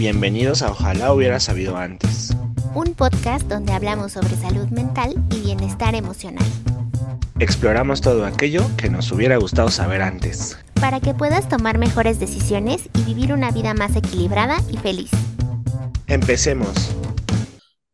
[0.00, 2.34] Bienvenidos a Ojalá hubiera sabido antes.
[2.74, 6.46] Un podcast donde hablamos sobre salud mental y bienestar emocional.
[7.38, 10.58] Exploramos todo aquello que nos hubiera gustado saber antes.
[10.80, 15.10] Para que puedas tomar mejores decisiones y vivir una vida más equilibrada y feliz.
[16.06, 16.96] Empecemos.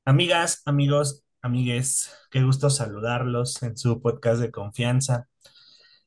[0.04, 5.26] Amigas, amigos, amigues, qué gusto saludarlos en su podcast de confianza.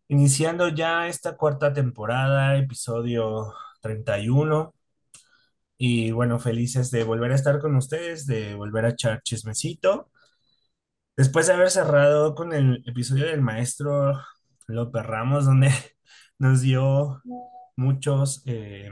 [0.08, 4.74] Iniciando ya esta cuarta temporada, episodio 31.
[5.80, 10.12] Y bueno, felices de volver a estar con ustedes, de volver a echar chismecito.
[11.18, 14.20] Después de haber cerrado con el episodio del maestro
[14.68, 15.70] López Ramos, donde
[16.40, 17.22] nos dio
[17.76, 18.44] muchos...
[18.46, 18.92] eh,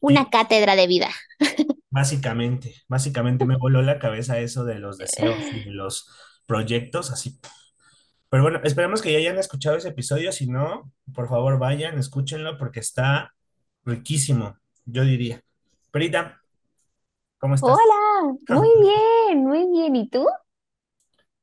[0.00, 1.10] Una cátedra de vida.
[1.90, 6.08] básicamente, básicamente me voló la cabeza eso de los deseos y de los
[6.46, 7.38] proyectos, así.
[8.30, 10.32] Pero bueno, esperemos que ya hayan escuchado ese episodio.
[10.32, 13.34] Si no, por favor vayan, escúchenlo porque está
[13.84, 15.42] riquísimo, yo diría.
[15.96, 16.42] Perita,
[17.38, 17.80] ¿cómo estás?
[17.82, 19.94] Hola, muy bien, muy bien.
[19.96, 20.26] ¿Y tú?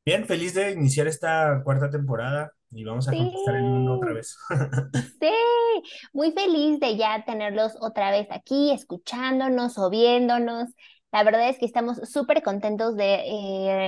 [0.05, 4.14] Bien, feliz de iniciar esta cuarta temporada y vamos a conquistar el mundo otra Sí,
[4.14, 4.38] vez.
[5.19, 5.27] sí,
[6.14, 10.70] muy feliz de ya tenerlos otra vez aquí, escuchándonos o viéndonos.
[11.11, 13.16] La verdad es que estamos súper contentos de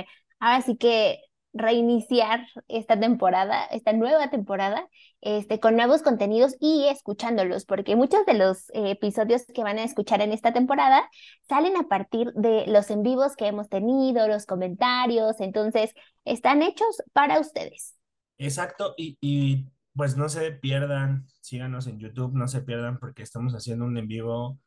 [0.00, 0.06] eh,
[0.40, 1.20] ahora sí que
[1.56, 4.88] reiniciar esta temporada, esta nueva temporada,
[5.20, 9.84] este, con nuevos contenidos y escuchándolos, porque muchos de los eh, episodios que van a
[9.84, 11.08] escuchar en esta temporada
[11.48, 15.92] salen a partir de los en vivos que hemos tenido, los comentarios, entonces
[16.24, 17.94] están hechos para ustedes.
[18.38, 23.54] Exacto, y, y pues no se pierdan, síganos en YouTube, no se pierdan porque estamos
[23.54, 24.58] haciendo un en vivo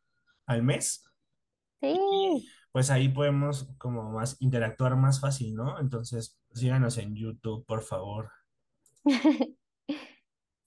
[0.47, 1.03] al mes.
[1.81, 2.47] Y Sí.
[2.71, 5.79] Pues ahí podemos como más interactuar más fácil, ¿no?
[5.79, 8.31] Entonces, síganos en YouTube, por favor.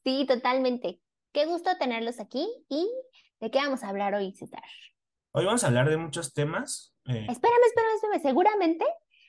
[0.04, 1.00] Sí, totalmente.
[1.32, 2.90] Qué gusto tenerlos aquí y
[3.40, 4.64] ¿de qué vamos a hablar hoy, César?
[5.32, 6.92] Hoy vamos a hablar de muchos temas.
[7.06, 8.22] eh, Espérame, espérame, espérame.
[8.22, 8.84] Seguramente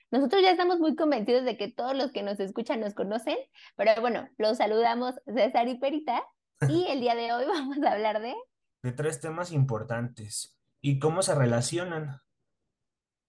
[0.10, 3.38] nosotros ya estamos muy convencidos de que todos los que nos escuchan nos conocen,
[3.76, 6.24] pero bueno, los saludamos César y Perita
[6.68, 8.34] y el día de hoy vamos a hablar de...
[8.82, 12.20] de tres temas importantes y cómo se relacionan.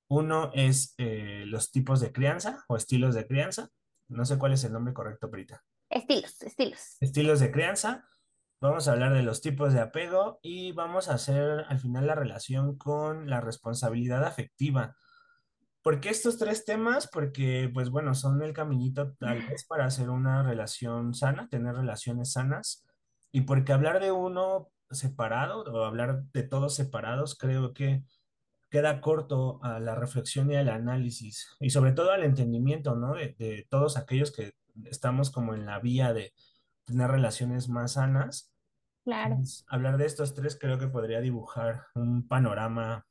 [0.08, 3.70] Uno es eh, los tipos de crianza o estilos de crianza.
[4.08, 5.62] No sé cuál es el nombre correcto, Prita.
[5.88, 6.96] Estilos, estilos.
[7.00, 8.04] Estilos de crianza.
[8.60, 12.14] Vamos a hablar de los tipos de apego y vamos a hacer al final la
[12.14, 14.96] relación con la responsabilidad afectiva.
[15.82, 17.06] ¿Por qué estos tres temas?
[17.06, 22.32] Porque, pues bueno, son el caminito tal vez para hacer una relación sana, tener relaciones
[22.32, 22.86] sanas.
[23.32, 28.02] Y porque hablar de uno separado o hablar de todos separados, creo que
[28.74, 31.48] queda corto a la reflexión y al análisis.
[31.60, 33.14] Y sobre todo al entendimiento, ¿no?
[33.14, 34.54] De, de todos aquellos que
[34.86, 36.34] estamos como en la vía de
[36.84, 38.52] tener relaciones más sanas.
[39.04, 39.36] Claro.
[39.36, 43.06] Pues, hablar de estos tres creo que podría dibujar un panorama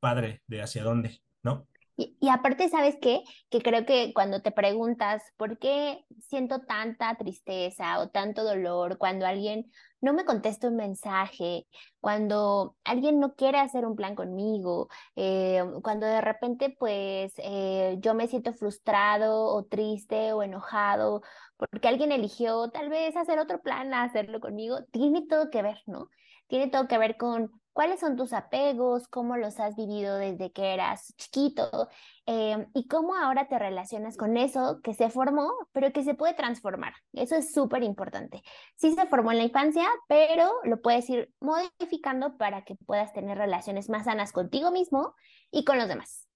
[0.00, 1.68] padre de hacia dónde, ¿no?
[1.96, 3.22] Y, y aparte, ¿sabes qué?
[3.50, 9.26] Que creo que cuando te preguntas por qué siento tanta tristeza o tanto dolor cuando
[9.26, 11.66] alguien no me contesta un mensaje,
[12.00, 18.14] cuando alguien no quiere hacer un plan conmigo, eh, cuando de repente pues eh, yo
[18.14, 21.22] me siento frustrado o triste o enojado
[21.56, 26.08] porque alguien eligió tal vez hacer otro plan hacerlo conmigo, tiene todo que ver, ¿no?
[26.48, 30.72] Tiene todo que ver con cuáles son tus apegos, cómo los has vivido desde que
[30.72, 31.88] eras chiquito
[32.24, 36.34] eh, y cómo ahora te relacionas con eso que se formó, pero que se puede
[36.34, 36.94] transformar.
[37.12, 38.42] Eso es súper importante.
[38.76, 43.36] Sí se formó en la infancia, pero lo puedes ir modificando para que puedas tener
[43.36, 45.14] relaciones más sanas contigo mismo
[45.50, 46.28] y con los demás.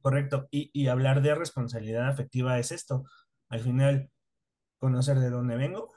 [0.00, 0.48] Correcto.
[0.50, 3.04] Y, y hablar de responsabilidad afectiva es esto.
[3.50, 4.10] Al final,
[4.78, 5.92] conocer de dónde vengo,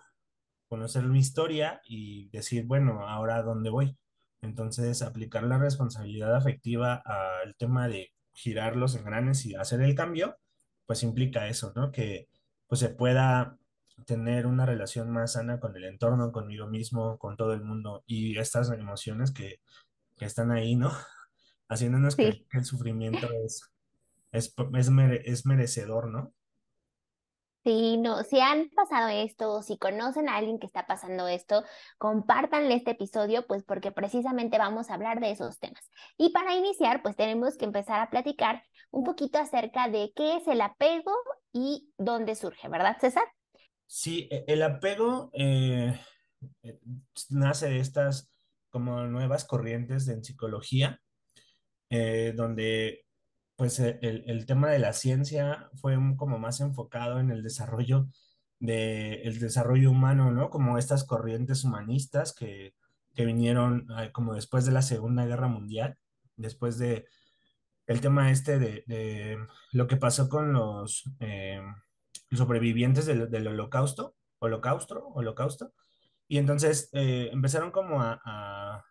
[0.68, 3.98] conocer mi historia y decir, bueno, ahora dónde voy.
[4.46, 10.38] Entonces, aplicar la responsabilidad afectiva al tema de girar los engranes y hacer el cambio,
[10.86, 11.92] pues implica eso, ¿no?
[11.92, 12.30] Que
[12.68, 13.58] pues se pueda
[14.06, 18.38] tener una relación más sana con el entorno, conmigo mismo, con todo el mundo y
[18.38, 19.60] estas emociones que,
[20.18, 20.92] que están ahí, ¿no?
[21.70, 22.46] Haciéndonos Sí.
[22.50, 23.72] que el sufrimiento es,
[24.32, 26.34] es, es, mere- es merecedor, ¿no?
[27.66, 31.64] Si no, si han pasado esto, si conocen a alguien que está pasando esto,
[31.98, 35.90] compártanle este episodio, pues porque precisamente vamos a hablar de esos temas.
[36.16, 40.48] Y para iniciar, pues tenemos que empezar a platicar un poquito acerca de qué es
[40.48, 41.12] el apego
[41.52, 43.24] y dónde surge, ¿verdad, César?
[43.88, 46.00] Sí, e- el apego eh,
[46.62, 46.80] eh,
[47.32, 48.32] nace de estas
[48.70, 51.02] como nuevas corrientes en psicología,
[51.90, 53.05] eh, donde
[53.56, 58.08] pues e- el, el tema de la ciencia fue como más enfocado en el desarrollo
[58.60, 60.50] de el desarrollo humano, ¿no?
[60.50, 62.74] Como estas corrientes humanistas que,
[63.14, 65.98] que vinieron eh, como después de la Segunda Guerra Mundial
[66.38, 67.06] después de
[67.88, 69.38] el tema este de,
[69.72, 71.62] lo que pasó con los eh,
[72.32, 75.72] sobrevivientes del, holocausto, holocausto, holocausto,
[76.28, 78.84] y entonces eh, empezaron como a,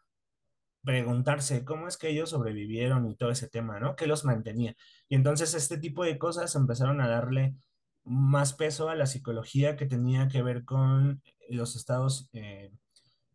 [0.84, 3.96] preguntarse cómo es que ellos sobrevivieron y todo ese tema, ¿no?
[3.96, 4.76] ¿Qué los mantenía?
[5.08, 7.56] Y entonces este tipo de cosas empezaron a darle
[8.04, 12.70] más peso a la psicología que tenía que ver con los estados, eh,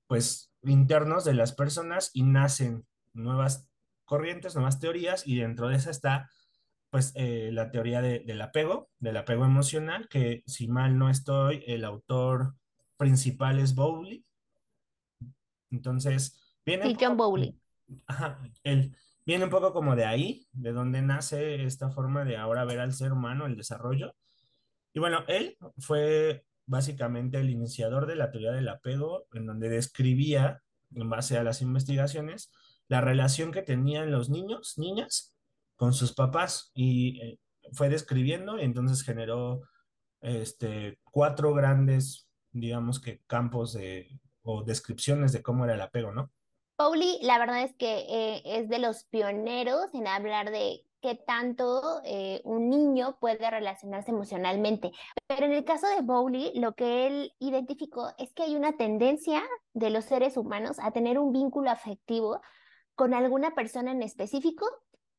[0.07, 3.67] pues, internos de las personas y nacen nuevas
[4.05, 6.29] corrientes, nuevas teorías y dentro de esa está,
[6.91, 11.83] pues, eh, la teoría del apego, del apego emocional, que si mal no estoy, el
[11.83, 12.55] autor
[12.97, 14.23] principal es Bowley.
[15.71, 16.85] Entonces, viene...
[16.85, 17.55] Sí, John Bowley.
[18.07, 18.95] Ajá, él
[19.25, 22.93] viene un poco como de ahí, de donde nace esta forma de ahora ver al
[22.93, 24.15] ser humano, el desarrollo.
[24.93, 30.61] Y bueno, él fue básicamente el iniciador de la teoría del apego, en donde describía,
[30.93, 32.51] en base a las investigaciones,
[32.87, 35.35] la relación que tenían los niños, niñas,
[35.75, 36.71] con sus papás.
[36.73, 37.39] Y eh,
[37.73, 39.61] fue describiendo y entonces generó
[40.21, 46.31] este, cuatro grandes, digamos que campos de, o descripciones de cómo era el apego, ¿no?
[46.79, 51.99] Pauli, la verdad es que eh, es de los pioneros en hablar de qué tanto
[52.05, 54.93] eh, un niño puede relacionarse emocionalmente.
[55.27, 59.43] Pero en el caso de Bowley, lo que él identificó es que hay una tendencia
[59.73, 62.39] de los seres humanos a tener un vínculo afectivo
[62.95, 64.65] con alguna persona en específico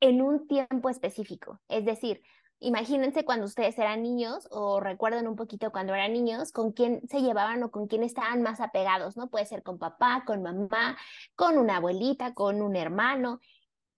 [0.01, 1.61] en un tiempo específico.
[1.69, 2.23] Es decir,
[2.61, 7.23] imagínense cuando ustedes eran niños o recuerden un poquito cuando eran niños, con quién se
[7.23, 9.29] llevaban o con quién estaban más apegados, ¿no?
[9.29, 10.97] Puede ser con papá, con mamá,
[11.35, 13.41] con una abuelita, con un hermano.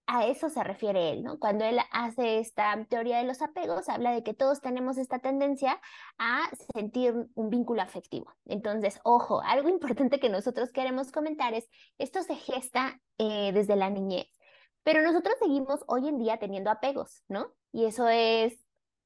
[0.06, 1.38] A eso se refiere él, ¿no?
[1.38, 5.80] Cuando él hace esta teoría de los apegos, habla de que todos tenemos esta tendencia
[6.18, 8.32] a sentir un vínculo afectivo.
[8.46, 11.68] Entonces, ojo, algo importante que nosotros queremos comentar es,
[11.98, 14.41] esto se gesta eh, desde la niñez
[14.84, 17.54] pero nosotros seguimos hoy en día teniendo apegos, ¿no?
[17.72, 18.54] Y eso es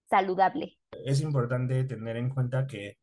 [0.09, 0.79] saludable.
[1.05, 2.99] Es importante tener en cuenta que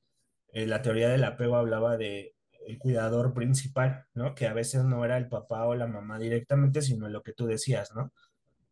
[0.54, 2.36] eh, la teoría del apego hablaba de
[2.80, 4.36] cuidador principal, ¿no?
[4.36, 7.46] Que a veces no era el papá o la mamá directamente, sino lo que tú
[7.46, 8.14] decías, ¿no?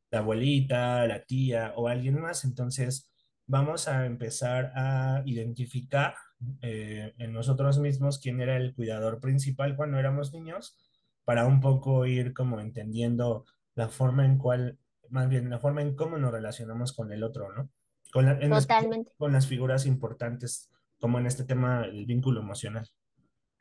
[0.09, 2.43] La abuelita, la tía o alguien más.
[2.43, 3.11] Entonces,
[3.45, 6.15] vamos a empezar a identificar
[6.61, 10.77] eh, en nosotros mismos quién era el cuidador principal cuando éramos niños,
[11.23, 13.45] para un poco ir como entendiendo
[13.81, 14.77] la forma en cual,
[15.09, 17.67] más bien la forma en cómo nos relacionamos con el otro, ¿no?
[18.13, 19.11] Con Totalmente.
[19.17, 20.69] con las figuras importantes,
[20.99, 22.87] como en este tema, el vínculo emocional.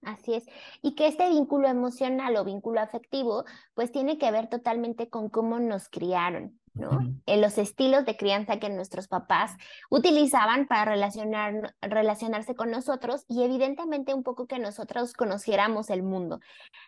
[0.03, 0.45] Así es.
[0.83, 5.59] Y que este vínculo emocional o vínculo afectivo, pues tiene que ver totalmente con cómo
[5.59, 7.01] nos criaron, ¿no?
[7.27, 9.57] En los estilos de crianza que nuestros papás
[9.91, 16.41] utilizaban para relacionar, relacionarse con nosotros y evidentemente un poco que nosotros conociéramos el mundo.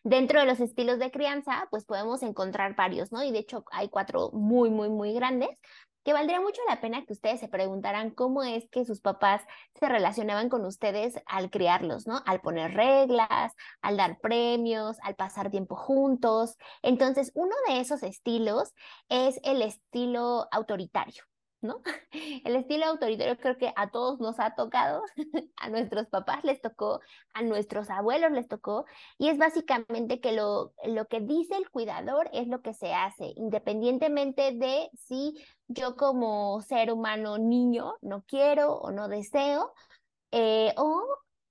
[0.04, 3.22] Dentro de los estilos de crianza, pues podemos encontrar varios, ¿no?
[3.22, 5.50] Y de hecho hay cuatro muy, muy, muy grandes,
[6.04, 9.42] que valdría mucho la pena que ustedes se preguntaran cómo es que sus papás
[9.78, 12.22] se relacionaban con ustedes al criarlos, ¿no?
[12.26, 16.56] Al poner reglas, al dar premios, al pasar tiempo juntos.
[16.82, 18.72] Entonces, uno de esos estilos
[19.08, 21.24] es el estilo autoritario.
[21.62, 21.80] ¿No?
[22.44, 25.02] El estilo autoritario creo que a todos nos ha tocado,
[25.56, 27.00] a nuestros papás les tocó,
[27.32, 28.84] a nuestros abuelos les tocó,
[29.18, 33.32] y es básicamente que lo, lo que dice el cuidador es lo que se hace,
[33.36, 35.34] independientemente de si
[35.68, 39.72] yo como ser humano niño no quiero o no deseo,
[40.32, 41.02] eh, o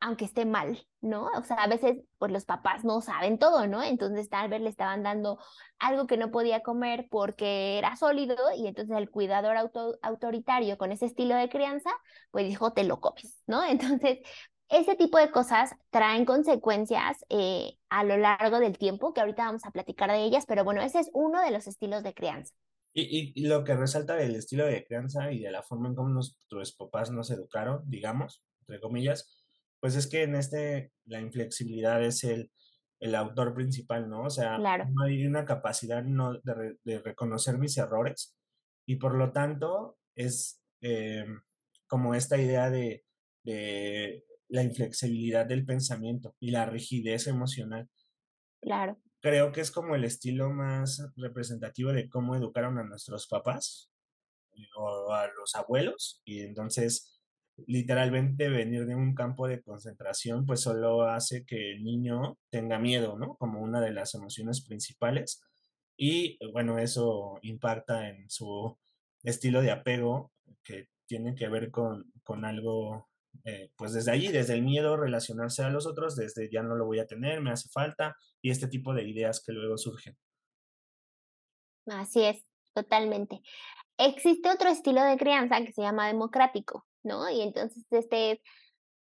[0.02, 1.28] aunque esté mal, ¿no?
[1.38, 3.84] O sea, a veces pues los papás no saben todo, ¿no?
[3.84, 5.38] Entonces tal vez le estaban dando
[5.78, 9.56] algo que no podía comer porque era sólido y entonces el cuidador
[10.02, 11.92] autoritario con ese estilo de crianza,
[12.32, 13.64] pues dijo, te lo comes, ¿no?
[13.70, 14.20] Entonces,
[14.70, 19.66] ese tipo de cosas traen consecuencias eh, a lo largo del tiempo, que ahorita vamos
[19.66, 22.54] a platicar de ellas, pero bueno, ese es uno de los estilos de crianza.
[22.94, 26.10] Y, y, lo que resalta del estilo de crianza y de la forma en cómo
[26.10, 29.41] nuestros papás nos educaron, digamos, entre comillas,
[29.82, 32.52] pues es que en este la inflexibilidad es el,
[33.00, 34.24] el autor principal, ¿no?
[34.24, 38.38] O sea, no hay una capacidad no, de, de, reconocer mis errores
[38.86, 41.26] y por lo tanto es eh,
[41.88, 43.04] como esta idea de,
[43.44, 47.90] de, la inflexibilidad del pensamiento y la rigidez emocional.
[48.62, 49.02] Claro.
[49.22, 53.90] Creo que es como el estilo más representativo de cómo educaron a nuestros papás
[54.54, 57.21] eh, o a los abuelos y entonces
[57.68, 63.18] literalmente venir de un campo de concentración, pues solo hace que el niño tenga miedo,
[63.18, 63.36] ¿no?
[63.36, 65.42] Como una de las emociones principales.
[65.98, 68.78] Y bueno, eso impacta en su
[69.24, 70.32] estilo de apego,
[70.64, 73.10] que tiene que ver con, con algo,
[73.44, 76.86] eh, pues desde allí, desde el miedo relacionarse a los otros, desde ya no lo
[76.86, 80.18] voy a tener, me hace falta, y este tipo de ideas que luego surgen.
[81.88, 82.44] Así es,
[82.74, 83.42] totalmente.
[83.98, 87.30] Existe otro estilo de crianza que se llama democrático, ¿no?
[87.30, 88.40] Y entonces este es,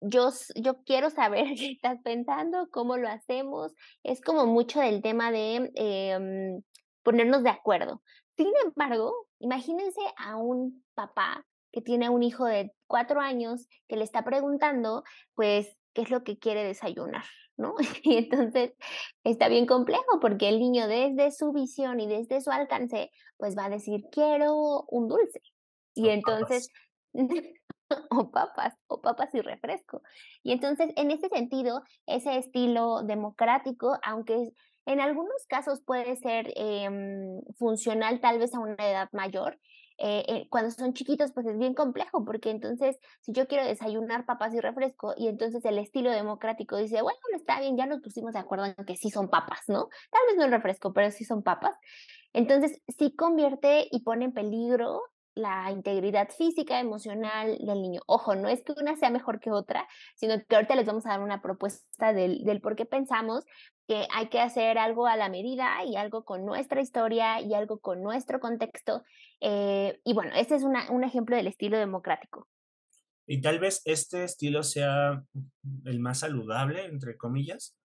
[0.01, 3.73] yo, yo quiero saber qué estás pensando, cómo lo hacemos.
[4.03, 6.63] Es como mucho del tema de em,
[7.03, 8.03] ponernos de acuerdo.
[8.37, 14.05] Sin embargo, imagínense a un papá que tiene un hijo de cuatro años que le
[14.05, 15.03] está preguntando,
[15.35, 17.25] pues, qué es lo que quiere desayunar,
[17.57, 17.75] ¿no?
[18.05, 18.73] Y entonces
[19.25, 23.67] está bien complejo porque el niño desde su visión y desde su alcance, pues va
[23.67, 25.41] a decir, quiero un dulce.
[25.95, 26.71] Y entonces,
[28.11, 30.03] o papas, o papas y refresco.
[30.43, 34.53] Y entonces, en ese sentido, ese estilo democrático, aunque
[34.87, 39.59] en algunos casos puede ser em, funcional tal vez a una edad mayor,
[40.01, 44.27] eh, eh, cuando son chiquitos, pues es bien complejo, porque entonces, si yo quiero desayunar
[44.27, 48.33] papas y refresco, y entonces el estilo democrático dice, bueno, está bien, ya nos pusimos
[48.33, 49.89] de acuerdo en que sí son papas, ¿no?
[50.11, 51.75] Tal vez no el refresco, pero sí son papas.
[52.33, 55.03] Entonces, sí convierte y pone en peligro
[55.39, 58.01] la integridad física, emocional del niño.
[58.07, 61.11] Ojo, no es que una sea mejor que otra, sino que ahorita les vamos a
[61.11, 63.45] dar una propuesta del, del por qué pensamos
[63.87, 67.79] que hay que hacer algo a la medida y algo con nuestra historia y algo
[67.79, 69.05] con nuestro contexto.
[69.41, 72.49] Eh, y bueno, este es una, un ejemplo del estilo democrático.
[73.27, 75.23] Y tal vez este estilo sea
[75.85, 77.77] el más saludable, entre comillas,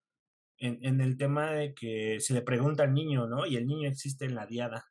[0.58, 3.46] en, en, el tema de que se le pregunta al niño, ¿no?
[3.46, 4.86] Y el niño existe en la diada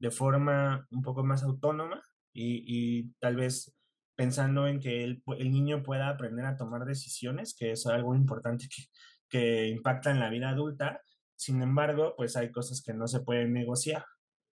[0.00, 2.02] de forma un poco más autónoma
[2.32, 3.72] y, y tal vez
[4.16, 8.66] pensando en que el, el, niño pueda aprender a tomar decisiones, que es algo importante
[8.68, 8.84] que,
[9.28, 11.00] que impacta en la vida adulta.
[11.36, 14.04] Sin embargo, pues hay cosas que no se pueden negociar.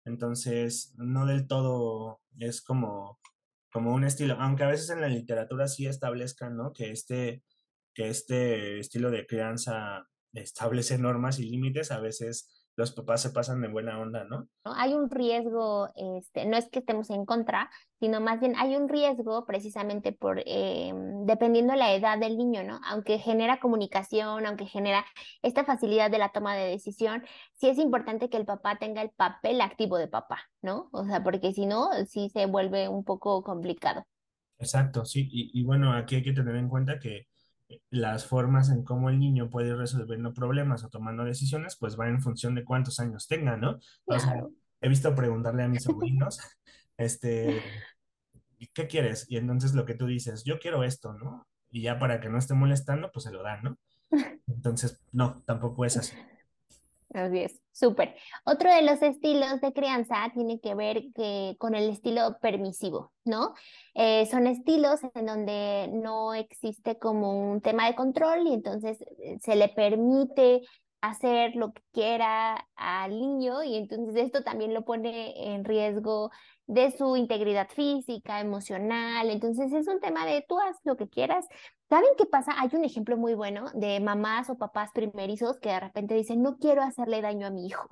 [0.03, 3.19] Entonces, no del todo es como,
[3.71, 6.73] como un estilo, aunque a veces en la literatura sí establezcan, ¿no?
[6.73, 7.43] Que este,
[7.93, 13.61] que este estilo de crianza establece normas y límites, a veces los papás se pasan
[13.61, 14.49] de buena onda, ¿no?
[14.63, 18.89] Hay un riesgo, este, no es que estemos en contra, sino más bien hay un
[18.89, 20.93] riesgo precisamente por, eh,
[21.25, 22.81] dependiendo la edad del niño, ¿no?
[22.85, 25.05] Aunque genera comunicación, aunque genera
[25.41, 29.11] esta facilidad de la toma de decisión, sí es importante que el papá tenga el
[29.11, 30.89] papel activo de papá, ¿no?
[30.91, 34.03] O sea, porque si no, sí se vuelve un poco complicado.
[34.57, 37.27] Exacto, sí, y, y bueno, aquí hay que tener en cuenta que
[37.89, 42.07] las formas en cómo el niño puede ir resolviendo problemas o tomando decisiones, pues va
[42.07, 43.79] en función de cuántos años tenga, ¿no?
[44.05, 44.43] O sea,
[44.81, 46.39] he visto preguntarle a mis sobrinos,
[46.97, 47.61] este,
[48.73, 49.25] ¿qué quieres?
[49.29, 51.47] Y entonces lo que tú dices, yo quiero esto, ¿no?
[51.69, 53.77] Y ya para que no esté molestando, pues se lo dan, ¿no?
[54.47, 56.15] Entonces, no, tampoco es así.
[57.15, 58.13] Así es, súper.
[58.43, 63.53] Otro de los estilos de crianza tiene que ver que, con el estilo permisivo, ¿no?
[63.93, 69.37] Eh, son estilos en donde no existe como un tema de control y entonces eh,
[69.41, 70.63] se le permite
[70.99, 76.31] hacer lo que quiera al niño y entonces esto también lo pone en riesgo
[76.67, 79.29] de su integridad física, emocional.
[79.29, 81.45] Entonces es un tema de tú haz lo que quieras.
[81.89, 82.53] ¿Saben qué pasa?
[82.57, 86.57] Hay un ejemplo muy bueno de mamás o papás primerizos que de repente dicen, no
[86.57, 87.87] quiero hacerle daño a mi hijo.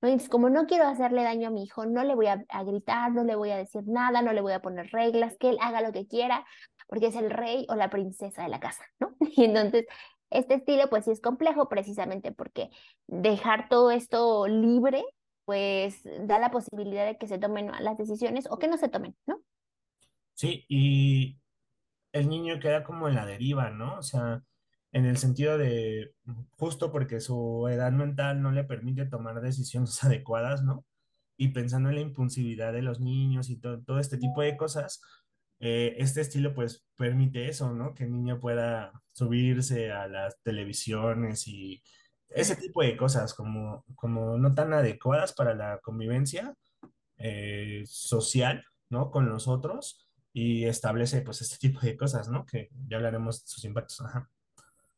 [0.00, 0.08] ¿No?
[0.08, 3.12] Entonces, como no quiero hacerle daño a mi hijo, no le voy a, a gritar,
[3.12, 5.82] no le voy a decir nada, no le voy a poner reglas, que él haga
[5.82, 6.46] lo que quiera,
[6.86, 9.14] porque es el rey o la princesa de la casa, ¿no?
[9.36, 9.84] Y entonces
[10.30, 12.70] este estilo pues sí es complejo precisamente porque
[13.06, 15.04] dejar todo esto libre
[15.44, 19.14] pues da la posibilidad de que se tomen las decisiones o que no se tomen,
[19.26, 19.40] ¿no?
[20.32, 21.38] Sí, y
[22.14, 23.98] el niño queda como en la deriva, ¿no?
[23.98, 24.42] O sea,
[24.92, 26.14] en el sentido de,
[26.52, 30.84] justo porque su edad mental no le permite tomar decisiones adecuadas, ¿no?
[31.36, 35.02] Y pensando en la impulsividad de los niños y todo, este tipo de cosas,
[35.58, 37.94] eh, este estilo pues permite eso, ¿no?
[37.94, 41.82] Que el niño pueda subirse a las televisiones y
[42.28, 46.54] ese tipo de cosas como, como no tan adecuadas para la convivencia
[47.18, 49.10] eh, social, ¿no?
[49.10, 50.03] Con los otros
[50.34, 52.44] y establece pues este tipo de cosas, ¿no?
[52.44, 54.00] Que ya hablaremos de sus impactos.
[54.00, 54.28] Ajá.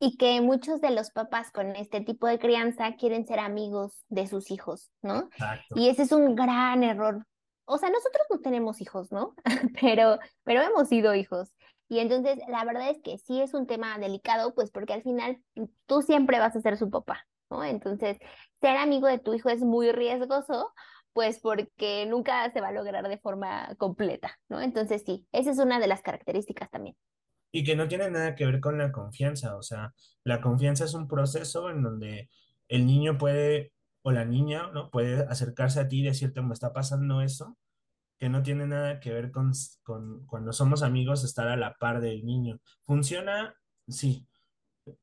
[0.01, 4.27] Y que muchos de los papás con este tipo de crianza quieren ser amigos de
[4.27, 5.29] sus hijos, ¿no?
[5.33, 5.79] Exacto.
[5.79, 7.27] Y ese es un gran error.
[7.67, 9.35] O sea, nosotros no tenemos hijos, ¿no?
[9.81, 11.53] pero, pero hemos sido hijos.
[11.89, 15.39] Y entonces la verdad es que sí es un tema delicado, pues porque al final
[15.85, 17.63] tú siempre vas a ser su papá, ¿no?
[17.63, 18.19] Entonces,
[18.63, 20.73] ser amigo de tu hijo es muy riesgoso,
[21.17, 24.61] pues porque nunca se va a lograr de forma completa, ¿no?
[24.61, 26.95] Entonces sí, esa es una de las características también.
[27.53, 29.95] Y que no tiene nada que ver con la confianza, o sea,
[30.25, 32.29] la confianza es un proceso en donde
[32.69, 34.91] el niño puede, o la niña, ¿no?
[34.91, 37.57] Puede acercarse a ti y decirte, me está pasando eso,
[38.19, 39.53] que no tiene nada que ver con,
[39.85, 42.61] con cuando somos amigos estar a la par del niño.
[42.85, 43.55] Funciona,
[43.89, 44.29] sí,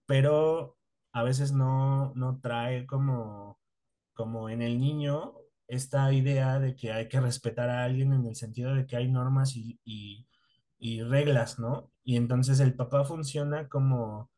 [0.05, 0.77] pero
[1.11, 3.59] a veces no, no trae como,
[4.13, 8.35] como en el niño esta idea de que hay que respetar a alguien en el
[8.35, 11.91] sentido de que hay normas y, y, reglas, ¿no?
[12.03, 14.29] Y entonces el papá funciona como,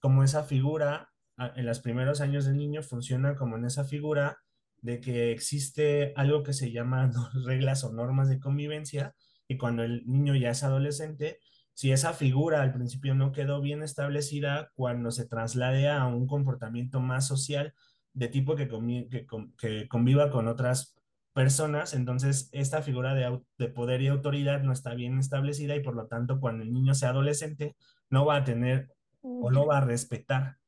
[0.00, 4.38] como esa figura, en los primeros años del niño funciona como en esa figura
[4.80, 7.10] de que existe algo que se llama
[7.44, 9.14] reglas o normas de convivencia
[9.48, 11.38] y cuando el niño ya es adolescente,
[11.74, 17.00] si esa figura al principio no quedó bien establecida, cuando se traslade a un comportamiento
[17.00, 17.74] más social
[18.14, 19.26] de tipo que, convi- que,
[19.58, 20.96] que conviva con otras
[21.34, 25.96] personas, entonces esta figura de, de poder y autoridad no está bien establecida y por
[25.96, 27.76] lo tanto cuando el niño sea adolescente
[28.08, 28.88] no va a tener
[29.20, 30.58] o no va a respetar,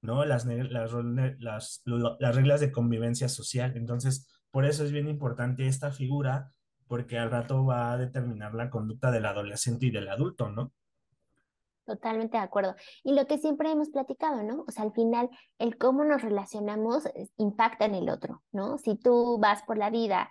[0.00, 0.24] ¿no?
[0.24, 0.92] Las, las,
[1.38, 3.76] las, las reglas de convivencia social.
[3.76, 6.52] Entonces, por eso es bien importante esta figura,
[6.86, 10.72] porque al rato va a determinar la conducta del adolescente y del adulto, ¿no?
[11.86, 12.74] Totalmente de acuerdo.
[13.04, 14.64] Y lo que siempre hemos platicado, ¿no?
[14.66, 18.76] O sea, al final, el cómo nos relacionamos eh, impacta en el otro, ¿no?
[18.78, 20.28] Si tú vas por la vida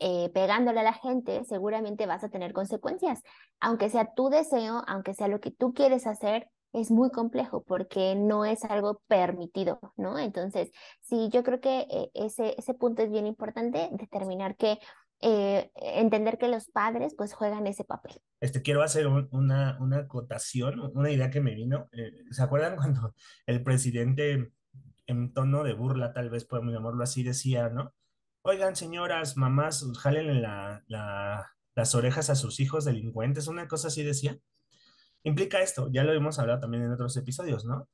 [0.00, 3.22] eh, pegándole a la gente, seguramente vas a tener consecuencias.
[3.58, 8.14] Aunque sea tu deseo, aunque sea lo que tú quieres hacer, es muy complejo porque
[8.14, 10.18] no es algo permitido, ¿no?
[10.18, 14.78] Entonces, sí, yo creo que eh, ese, ese punto es bien importante, determinar que,
[15.20, 18.20] eh, entender que los padres pues juegan ese papel.
[18.40, 21.88] Este, quiero hacer un- una, una acotación, una idea que me vino.
[21.92, 23.14] Eh, ¿se acuerdan cuando
[23.46, 24.52] el presidente,
[25.06, 27.94] en tono de burla, tal vez podemos llamarlo así, decía, ¿no?
[28.42, 34.02] Oigan, señoras, mamás, jálenle la, la- las orejas a sus hijos delincuentes, una cosa así
[34.02, 34.36] decía.
[35.24, 37.88] Implica esto, ya lo hemos hablado también en otros episodios, ¿no?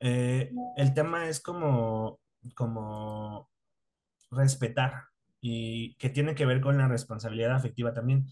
[0.00, 2.20] Eh, el tema es como,
[2.54, 3.48] como
[4.30, 5.04] respetar
[5.46, 8.24] y que tiene que ver con la responsabilidad afectiva también.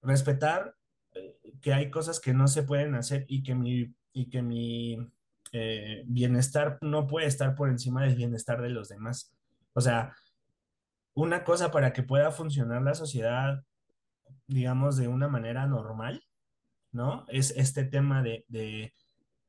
[0.00, 0.74] Respetar
[1.12, 5.12] eh, que hay cosas que no se pueden hacer y que mi, y que mi
[5.52, 9.36] eh, bienestar no puede estar por encima del bienestar de los demás.
[9.74, 10.16] O sea,
[11.12, 13.62] una cosa para que pueda funcionar la sociedad,
[14.46, 16.24] digamos, de una manera normal,
[16.92, 17.26] ¿no?
[17.28, 18.94] Es este tema de, de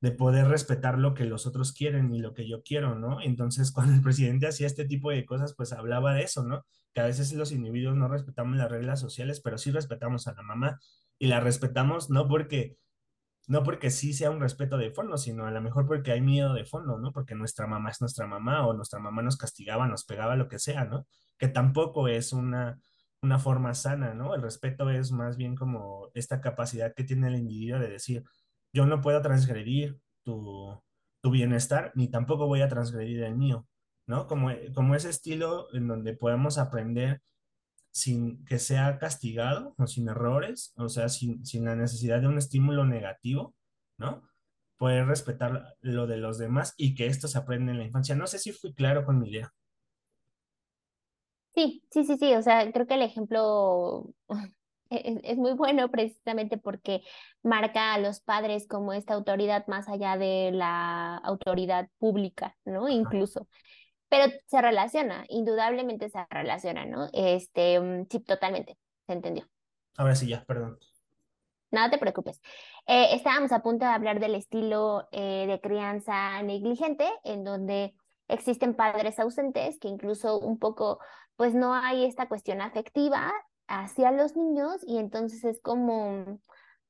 [0.03, 3.21] de poder respetar lo que los otros quieren y lo que yo quiero, ¿no?
[3.21, 6.65] Entonces, cuando el presidente hacía este tipo de cosas, pues hablaba de eso, ¿no?
[6.93, 10.41] Que a veces los individuos no respetamos las reglas sociales, pero sí respetamos a la
[10.41, 10.77] mamá
[11.17, 12.75] y la respetamos no porque
[13.47, 16.53] no porque sí sea un respeto de fondo, sino a lo mejor porque hay miedo
[16.53, 17.13] de fondo, ¿no?
[17.13, 20.59] Porque nuestra mamá es nuestra mamá o nuestra mamá nos castigaba, nos pegaba, lo que
[20.59, 21.07] sea, ¿no?
[21.37, 22.77] Que tampoco es una,
[23.21, 24.35] una forma sana, ¿no?
[24.35, 28.23] El respeto es más bien como esta capacidad que tiene el individuo de decir,
[28.73, 30.81] yo no puedo transgredir tu,
[31.21, 33.67] tu bienestar, ni tampoco voy a transgredir el mío,
[34.07, 34.27] ¿no?
[34.27, 37.21] Como, como ese estilo en donde podemos aprender
[37.93, 42.39] sin que sea castigado o sin errores, o sea, sin, sin la necesidad de un
[42.39, 43.53] estímulo negativo,
[43.97, 44.27] ¿no?
[44.77, 48.15] Poder respetar lo de los demás y que esto se aprende en la infancia.
[48.15, 49.53] No sé si fui claro con mi idea.
[51.55, 54.11] Sí, sí, sí, sí, o sea, creo que el ejemplo
[54.93, 57.01] es, es muy bueno precisamente porque
[57.41, 62.89] marca a los padres como esta autoridad más allá de la autoridad pública, ¿no?
[62.89, 63.47] Incluso,
[64.09, 67.09] pero se relaciona, indudablemente se relaciona, ¿no?
[67.13, 68.77] Este, mm, sí, totalmente,
[69.07, 69.47] se entendió.
[69.97, 70.77] Ahora sí, ya, perdón.
[71.71, 72.39] Nada te preocupes.
[72.85, 77.95] Eh, estábamos a punto de hablar del estilo eh, de crianza negligente, en donde
[78.27, 80.99] existen padres ausentes, que incluso un poco,
[81.35, 83.33] pues no hay esta cuestión afectiva
[83.67, 86.39] hacia los niños y entonces es como,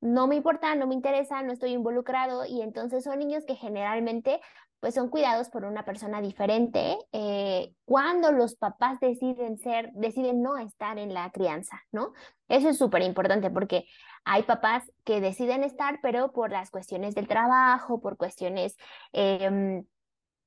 [0.01, 4.41] no me importa, no me interesa, no estoy involucrado y entonces son niños que generalmente
[4.83, 10.57] pues son cuidados por una persona diferente eh, cuando los papás deciden ser, deciden no
[10.57, 12.11] estar en la crianza, ¿no?
[12.49, 13.85] Eso es súper importante porque
[14.25, 18.75] hay papás que deciden estar, pero por las cuestiones del trabajo, por cuestiones
[19.13, 19.85] em,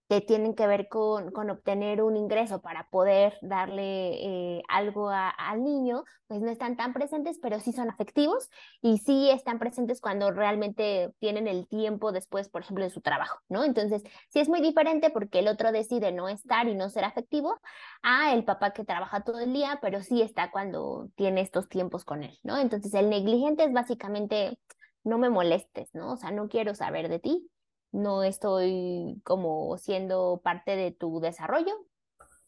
[0.08, 5.64] que tienen que ver con, con obtener un ingreso para poder darle eh, algo al
[5.64, 8.48] niño, pues no están tan presentes, pero sí son afectivos
[8.80, 13.40] y sí están presentes cuando realmente tienen el tiempo después, por ejemplo, de su trabajo,
[13.48, 13.64] ¿no?
[13.64, 17.60] Entonces, sí es muy diferente porque el otro decide no estar y no ser afectivo
[18.02, 22.04] a el papá que trabaja todo el día, pero sí está cuando tiene estos tiempos
[22.04, 22.58] con él, ¿no?
[22.58, 24.58] Entonces, el negligente es básicamente
[25.02, 26.12] no me molestes, ¿no?
[26.12, 27.50] O sea, no quiero saber de ti
[27.92, 31.72] no estoy como siendo parte de tu desarrollo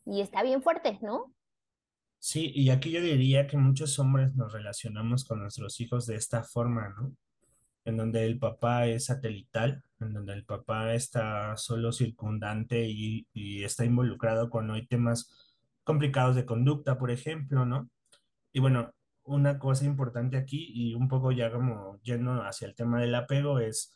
[0.05, 1.35] y está bien fuerte, ¿no?
[2.21, 6.43] Sí, y aquí yo diría que muchos hombres nos relacionamos con nuestros hijos de esta
[6.43, 7.15] forma, ¿no?
[7.85, 13.27] En donde el papá es satelital, en donde el papá está solo circundante y,
[13.65, 17.89] está involucrado cuando hay temas complicados de conducta, por ejemplo, ¿no?
[18.53, 18.93] Y bueno,
[19.25, 23.61] una cosa importante aquí y un poco ya como yendo hacia el tema del apego
[23.61, 23.95] es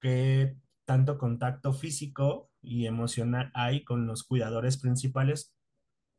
[0.00, 0.56] que
[0.88, 5.54] tanto contacto físico y emocional hay con los cuidadores principales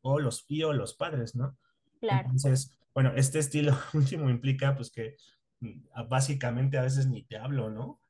[0.00, 1.58] o los, y o los padres, ¿no?
[1.98, 2.26] Claro.
[2.26, 5.16] Entonces, bueno, este estilo último implica pues que
[5.58, 8.00] mm, básicamente a veces ni te hablo, ¿no?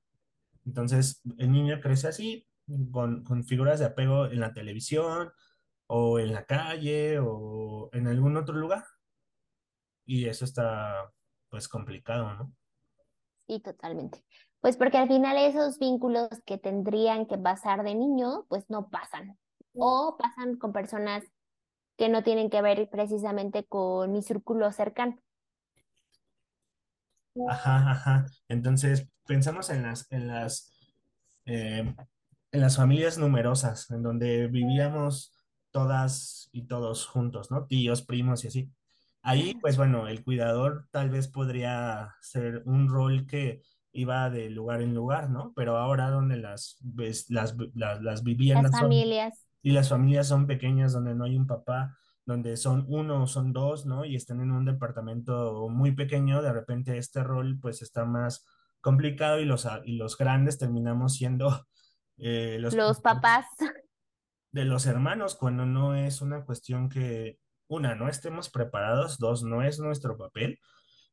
[0.66, 2.46] Entonces, el niño crece así,
[2.92, 5.32] con, con figuras de apego en la televisión
[5.86, 8.84] o en la calle o en algún otro lugar.
[10.04, 11.10] Y eso está
[11.48, 12.52] pues complicado, ¿no?
[13.46, 14.22] Sí, totalmente.
[14.60, 19.38] Pues porque al final esos vínculos que tendrían que pasar de niño, pues no pasan.
[19.74, 21.24] O pasan con personas
[21.96, 25.18] que no tienen que ver precisamente con mi círculo cercano.
[27.48, 28.26] Ajá, ajá.
[28.48, 30.72] Entonces, pensamos en las, en las,
[31.46, 31.94] eh,
[32.52, 35.32] en las familias numerosas, en donde vivíamos
[35.70, 37.66] todas y todos juntos, ¿no?
[37.66, 38.72] Tíos, primos y así.
[39.22, 44.82] Ahí, pues bueno, el cuidador tal vez podría ser un rol que iba de lugar
[44.82, 45.52] en lugar, ¿no?
[45.56, 50.28] Pero ahora donde las, ves- las, las, las Las viviendas son familias, y las familias
[50.28, 54.04] son pequeñas, donde no hay un papá, donde son uno o son dos, ¿no?
[54.04, 58.46] Y están en un departamento muy pequeño, de repente este rol pues está más
[58.80, 61.66] complicado y los, a- y los grandes terminamos siendo
[62.18, 63.74] eh, los los papás papás,
[64.52, 69.62] de los hermanos cuando no es una cuestión que, una, no estemos preparados, dos, no
[69.62, 70.58] es nuestro papel,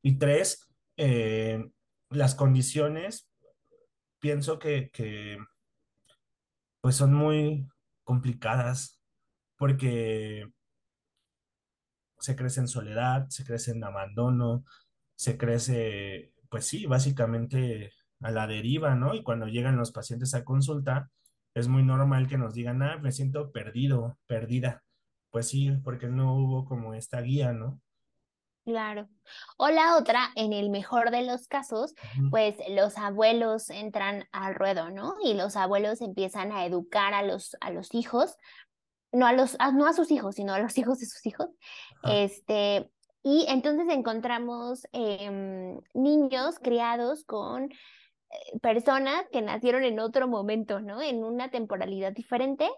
[0.02, 1.64] y tres, eh,
[2.10, 3.30] las condiciones,
[4.20, 5.38] pienso que, que
[6.82, 7.68] pues son muy
[8.04, 9.02] complicadas
[9.58, 10.48] porque
[12.20, 14.64] se crece en soledad, se crece en abandono,
[15.16, 17.92] se crece, pues sí, básicamente
[18.22, 19.14] a la deriva, ¿no?
[19.14, 21.12] Y cuando llegan los pacientes a consulta,
[21.54, 24.84] es muy normal que nos digan, ah, me siento perdido, perdida.
[25.32, 27.82] Pues sí, porque no hubo como esta guía, ¿no?
[28.68, 29.08] Claro.
[29.58, 31.94] O la otra, en el mejor de los casos,
[32.30, 35.16] pues los abuelos entran al ruedo, ¿no?
[35.24, 38.36] Y los abuelos empiezan a educar a los, a los hijos
[39.14, 41.48] no a los, a- no a sus hijos, sino a los hijos de sus hijos.
[42.04, 42.92] Este,
[43.24, 47.70] y entonces encontramos em, niños criados con
[48.62, 51.02] personas que nacieron en otro momento, ¿no?
[51.02, 52.70] En una temporalidad diferente,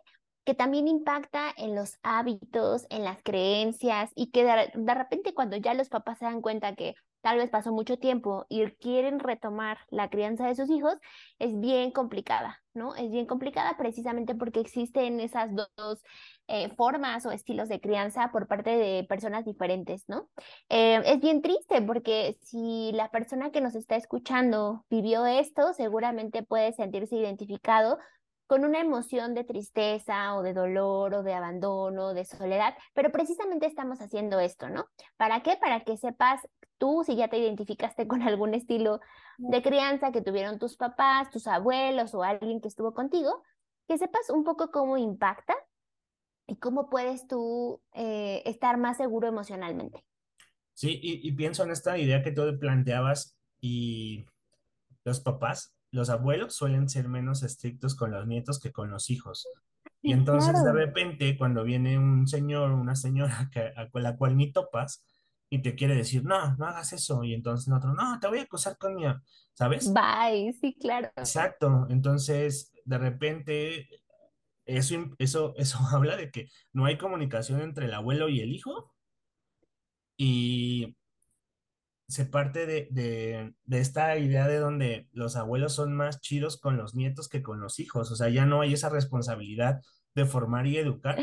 [0.50, 5.76] que también impacta en los hábitos, en las creencias, y que de, repente cuando ya
[5.76, 10.10] los papás se dan cuenta que tal vez pasó mucho tiempo y quieren retomar la
[10.10, 10.96] crianza de sus hijos,
[11.38, 12.96] es bien complicada, ¿no?
[12.96, 16.02] Es bien complicada precisamente porque existen esas do- dos
[16.48, 20.32] eh, formas o estilos de crianza por parte de personas diferentes, ¿no?
[20.70, 26.42] Eh, es bien triste porque si la persona que nos está escuchando vivió esto, seguramente
[26.42, 28.00] puede sentirse identificado
[28.50, 33.68] con una emoción de tristeza o de dolor o de abandono, de soledad, pero precisamente
[33.68, 34.88] estamos haciendo esto, ¿no?
[35.18, 35.56] ¿Para qué?
[35.62, 36.42] Para que sepas
[36.80, 39.02] tú si ya te identificaste con algún estilo
[39.38, 43.44] de crianza que tuvieron tus papás, tus abuelos o alguien que estuvo contigo,
[43.88, 45.54] que sepas un poco cómo impacta
[46.48, 50.04] y cómo puedes tú eh, estar más seguro emocionalmente.
[50.74, 54.26] Sí, y, y pienso en esta idea que tú planteabas y
[55.04, 59.48] los papás, los abuelos suelen ser menos estrictos con los nietos que con los hijos.
[60.02, 64.38] Y entonces de repente cuando viene un señor o una señora que, a la cual
[64.38, 65.06] ni topas
[65.50, 68.38] y te quiere decir, no, no hagas eso, y entonces el otro, no, te voy
[68.38, 69.06] a acusar con mi,
[69.54, 69.92] ¿sabes?
[69.92, 71.10] Bye, sí, claro.
[71.16, 73.88] Exacto, entonces de repente
[74.66, 78.94] eso, eso, eso habla de que no hay comunicación entre el abuelo y el hijo
[80.18, 80.96] y
[82.10, 86.76] se parte de, de, de esta idea de donde los abuelos son más chidos con
[86.78, 89.82] los nietos que con los hijos, o sea, ya no hay esa responsabilidad
[90.16, 91.18] de formar y educar,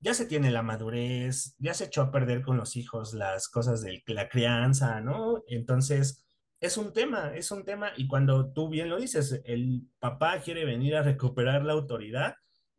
[0.00, 3.82] ya se tiene la madurez, ya se echó a perder con los hijos las cosas
[3.82, 5.42] de la crianza, ¿no?
[5.48, 6.24] Entonces,
[6.60, 10.64] es un tema, es un tema, y cuando tú bien lo dices, el papá quiere
[10.64, 12.36] venir a recuperar la autoridad,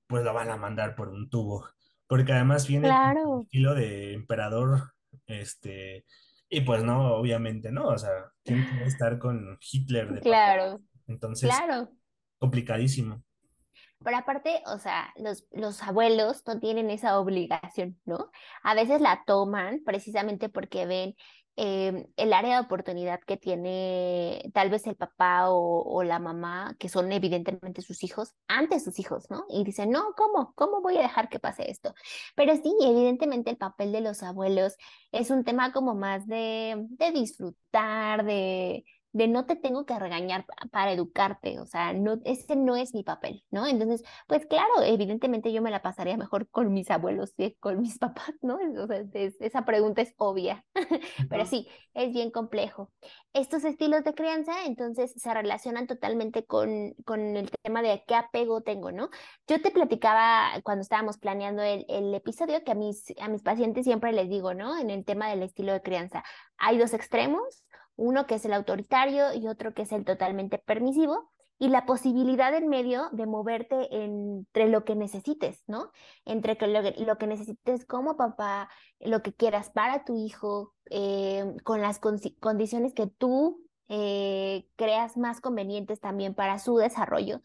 [0.08, 1.68] pues lo van a mandar por un tubo,
[2.08, 4.94] porque además viene con el Claro, estilo de emperador,
[5.28, 6.06] este,
[6.50, 8.12] y pues no, obviamente no, o sea,
[8.44, 11.90] ¿quién quiere estar con Hitler de claro, Entonces, claro.
[12.38, 13.24] complicadísimo.
[14.04, 18.32] Pero aparte, o sea, los, los abuelos no tienen esa obligación, ¿no?
[18.64, 21.16] A veces la toman precisamente porque ven
[21.62, 26.88] eh, el área de oportunidad que tiene tal vez el papá o, la mamá, que
[26.88, 29.44] son evidentemente sus hijos, ante sus hijos, ¿no?
[29.50, 30.54] Y dicen, no, ¿cómo?
[30.56, 31.94] ¿Cómo voy a dejar que pase esto?
[32.34, 34.78] Pero sí, evidentemente el papel de los abuelos
[35.12, 40.92] es un tema como más de disfrutar, de de no te tengo que regañar para
[40.92, 43.66] educarte, o sea, no, ese no es mi papel, ¿no?
[43.66, 47.98] Entonces, pues claro, evidentemente yo me la pasaría mejor con mis abuelos que con mis
[48.00, 48.58] papás, ¿no?
[48.78, 50.66] O sea, esa pregunta es obvia,
[51.30, 52.92] pero sí, es bien complejo.
[53.34, 58.62] Estos estilos de crianza, entonces, se relacionan totalmente con, con el tema de qué apego
[58.62, 59.10] tengo, ¿no?
[59.48, 63.86] Yo te platicaba cuando estábamos planeando el, el episodio que a mis, a mis pacientes
[63.86, 64.78] siempre les digo, ¿no?
[64.78, 66.24] En el tema del estilo de crianza,
[66.58, 67.64] hay dos extremos,
[68.00, 71.30] uno que es el autoritario y otro que es el totalmente permisivo,
[71.62, 75.92] y la posibilidad en medio de moverte entre lo que necesites, ¿no?
[76.24, 78.70] Entre que lo, que necesites como papá,
[79.02, 85.42] lo que quieras para tu hijo, eh, con las condiciones que tú eh, creas más
[85.42, 87.42] convenientes también para su desarrollo.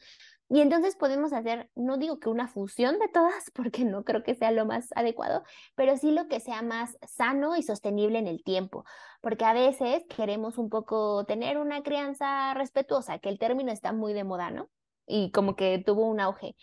[0.49, 4.35] Y entonces podemos hacer, no digo que una fusión de todas, porque no creo que
[4.35, 5.43] sea lo más adecuado,
[5.75, 8.85] pero sí lo que sea más sano y sostenible en el tiempo,
[9.21, 14.13] porque a veces queremos un poco tener una crianza respetuosa, que el término está muy
[14.13, 14.69] de moda, ¿no?
[15.07, 16.57] Y como que tuvo un auge.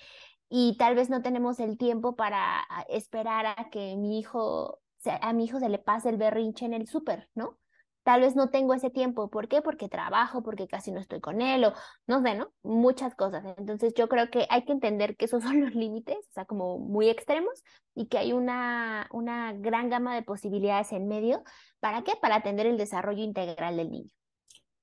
[0.49, 5.45] Y tal vez no tenemos el tiempo para esperar a que mi hijo, a mi
[5.45, 7.57] hijo se le pase el berrinche en el súper, ¿no?
[8.03, 9.29] Tal vez no tengo ese tiempo.
[9.29, 9.61] ¿Por qué?
[9.61, 11.73] Porque trabajo, porque casi no estoy con él o
[12.07, 12.51] no sé, ¿no?
[12.63, 13.43] Muchas cosas.
[13.57, 16.79] Entonces yo creo que hay que entender que esos son los límites, o sea, como
[16.79, 21.43] muy extremos y que hay una, una gran gama de posibilidades en medio.
[21.79, 22.13] ¿Para qué?
[22.19, 24.11] Para atender el desarrollo integral del niño.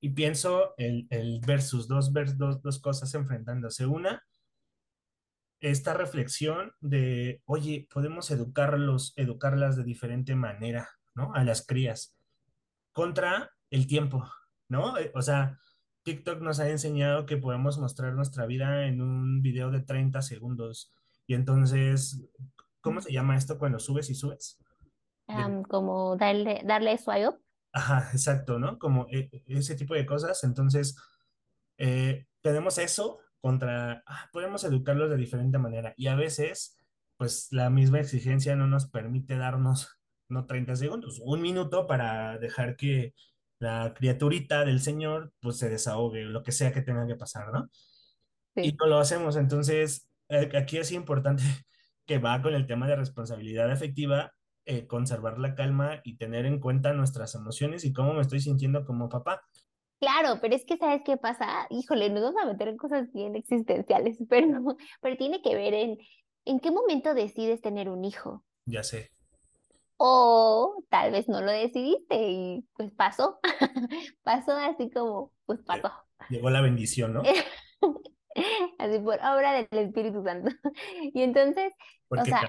[0.01, 3.85] Y pienso el, el versus, dos, dos, dos cosas enfrentándose.
[3.85, 4.23] Una,
[5.61, 11.35] esta reflexión de, oye, podemos educarlos, educarlas de diferente manera, ¿no?
[11.35, 12.18] A las crías
[12.99, 14.29] contra el tiempo,
[14.69, 14.99] ¿no?
[14.99, 15.57] Eh, o sea,
[16.03, 20.93] TikTok nos ha enseñado que podemos mostrar nuestra vida en un video de 30 segundos.
[21.25, 22.29] Y entonces,
[22.81, 24.59] ¿cómo se llama esto cuando subes y subes?
[25.69, 27.39] como darle, darle swipe.
[27.73, 28.81] Ajá, exacto, ¿no?
[28.81, 30.43] Como eh, ese tipo de cosas.
[30.43, 30.97] Entonces,
[31.77, 35.95] eh, tenemos eso contra, ah, podemos educarlos de diferente manera.
[35.97, 36.77] Y a veces,
[37.17, 39.98] pues la misma exigencia no nos permite darnos
[40.29, 43.15] no 30 segundos, un minuto para dejar que
[43.59, 47.69] la criaturita del Señor pues se desahogue, lo que sea que tenga que pasar, ¿no?
[48.57, 51.43] Y no lo hacemos, entonces eh, aquí es importante
[52.07, 54.33] que va con el tema de responsabilidad afectiva,
[54.65, 58.85] eh, conservar la calma y tener en cuenta nuestras emociones y cómo me estoy sintiendo
[58.85, 59.43] como papá.
[60.01, 61.67] Claro, pero es que ¿sabes qué pasa?
[61.71, 65.99] Híjole, nos vamos a meter en cosas bien existenciales, pero, pero tiene que ver en
[66.49, 68.43] en qué momento decides tener un hijo.
[68.65, 69.11] Ya sé.
[69.99, 73.41] O tal vez no lo decidiste y pues pasó,
[74.23, 75.91] pasó así como, pues pasó.
[76.31, 77.23] Llegó la bendición, ¿no?
[78.79, 80.51] así por obra del Espíritu Santo.
[81.15, 81.73] Y entonces,
[82.09, 82.49] o sea,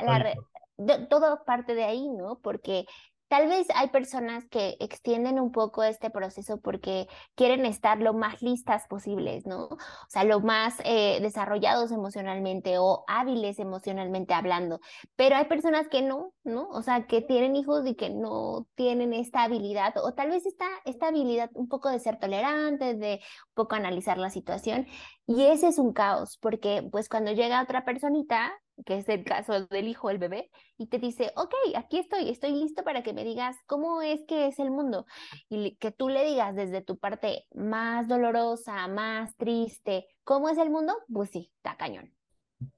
[1.09, 2.39] todo parte de ahí, ¿no?
[2.39, 2.85] Porque
[3.29, 8.41] Tal vez hay personas que extienden un poco este proceso porque quieren estar lo más
[8.41, 9.65] listas posibles, ¿no?
[9.65, 9.77] O
[10.09, 14.79] sea, lo más eh, desarrollados emocionalmente o hábiles emocionalmente hablando.
[15.15, 16.67] Pero hay personas que no, ¿no?
[16.69, 20.65] O sea, que tienen hijos y que no tienen esta habilidad o tal vez esta,
[20.85, 24.87] esta habilidad un poco de ser tolerantes, de un poco analizar la situación.
[25.29, 28.51] Y ese es un caos porque pues cuando llega otra personita
[28.83, 32.53] que es el caso del hijo, el bebé, y te dice, ok, aquí estoy, estoy
[32.53, 35.05] listo para que me digas cómo es que es el mundo.
[35.47, 40.71] Y que tú le digas desde tu parte más dolorosa, más triste, cómo es el
[40.71, 42.11] mundo, pues sí, está cañón.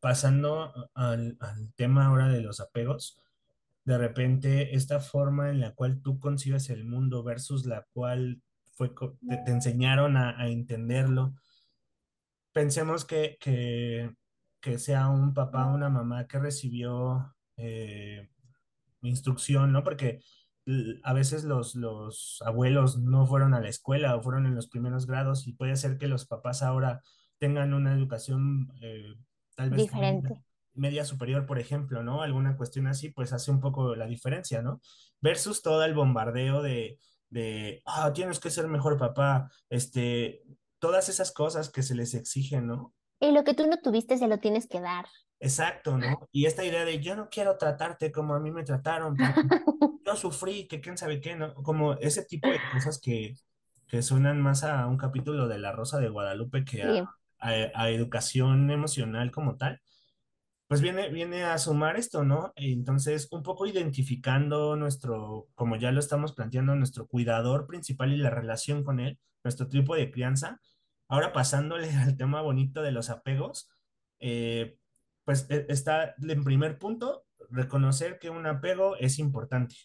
[0.02, 1.38] Pasando al,
[1.78, 3.18] tema ahora de los apegos,
[3.86, 8.90] de repente esta forma en la cual tú concibes el mundo versus la cual fue,
[8.90, 11.34] te, enseñaron a, a entenderlo,
[12.54, 14.16] pensemos que, que
[14.62, 18.30] que sea un papá o una mamá que recibió eh,
[19.02, 19.84] instrucción, ¿no?
[19.84, 20.22] Porque
[21.04, 25.08] a veces los, los abuelos no fueron a la escuela o fueron en los primeros
[25.08, 27.02] grados y puede ser que los papás ahora
[27.40, 29.16] tengan una educación eh,
[29.56, 30.40] tal vez diferente.
[30.74, 32.22] Media, superior, por ejemplo, ¿no?
[32.22, 34.80] Alguna cuestión así, pues hace un poco la diferencia, ¿no?
[35.20, 36.98] Versus todo el bombardeo de,
[37.30, 40.44] de, ah, tienes que ser mejor papá, este,
[40.82, 42.94] todas esas cosas que se les exigen, ¿no?
[43.20, 45.06] Y lo que tú no tuviste se lo tienes que dar.
[45.40, 46.28] Exacto, ¿no?
[46.32, 49.16] Y esta idea de yo no quiero tratarte como a mí me trataron,
[50.06, 51.54] yo sufrí, que quién sabe qué, ¿no?
[51.54, 53.36] Como ese tipo de cosas que,
[53.88, 58.72] que suenan más a un capítulo de La Rosa de Guadalupe que a, a, educación
[58.72, 59.82] emocional como tal,
[60.68, 62.54] pues viene, viene a sumar esto, ¿no?
[62.56, 68.32] Entonces, un poco identificando nuestro, como ya lo estamos planteando, nuestro cuidador principal y la
[68.32, 70.60] relación con él, nuestro tipo de crianza,
[71.12, 73.70] Ahora pasándole al tema bonito de los apegos,
[74.20, 74.78] eh,
[75.26, 79.76] pues e, está en primer punto, reconocer que un apego es importante.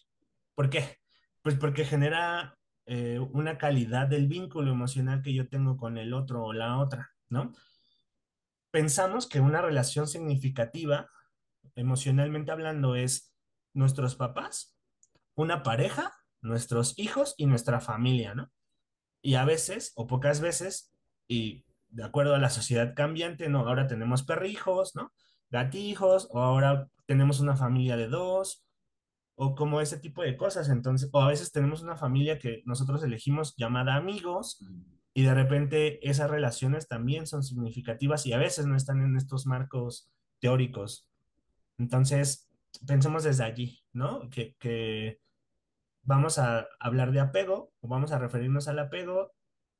[0.55, 0.99] ¿Por qué?
[1.41, 6.45] Pues porque genera eh, una calidad del vínculo emocional que yo tengo con el otro
[6.45, 7.51] o la otra, ¿no?
[8.71, 11.09] Pensamos que una relación significativa,
[11.75, 13.33] emocionalmente hablando, es
[13.73, 14.77] nuestros papás,
[15.35, 18.49] una pareja, nuestros hijos y nuestra familia, ¿no?
[19.21, 20.96] Y a veces, o pocas veces,
[21.27, 23.67] y de acuerdo a la sociedad cambiante, ¿no?
[23.67, 25.11] Ahora tenemos perrijos, ¿no?
[25.49, 28.65] Gatijos, o ahora tenemos una familia de dos,
[29.35, 30.69] o como ese tipo de cosas.
[30.69, 34.63] Entonces, o a veces tenemos una familia que nosotros elegimos llamada amigos
[35.13, 39.45] y de repente esas relaciones también son significativas y a veces no están en estos
[39.45, 40.09] marcos
[40.39, 41.07] teóricos.
[41.77, 42.49] Entonces,
[42.85, 44.29] pensemos desde allí, ¿no?
[44.29, 45.19] Que, que
[46.01, 49.33] vamos a hablar de apego o vamos a referirnos al apego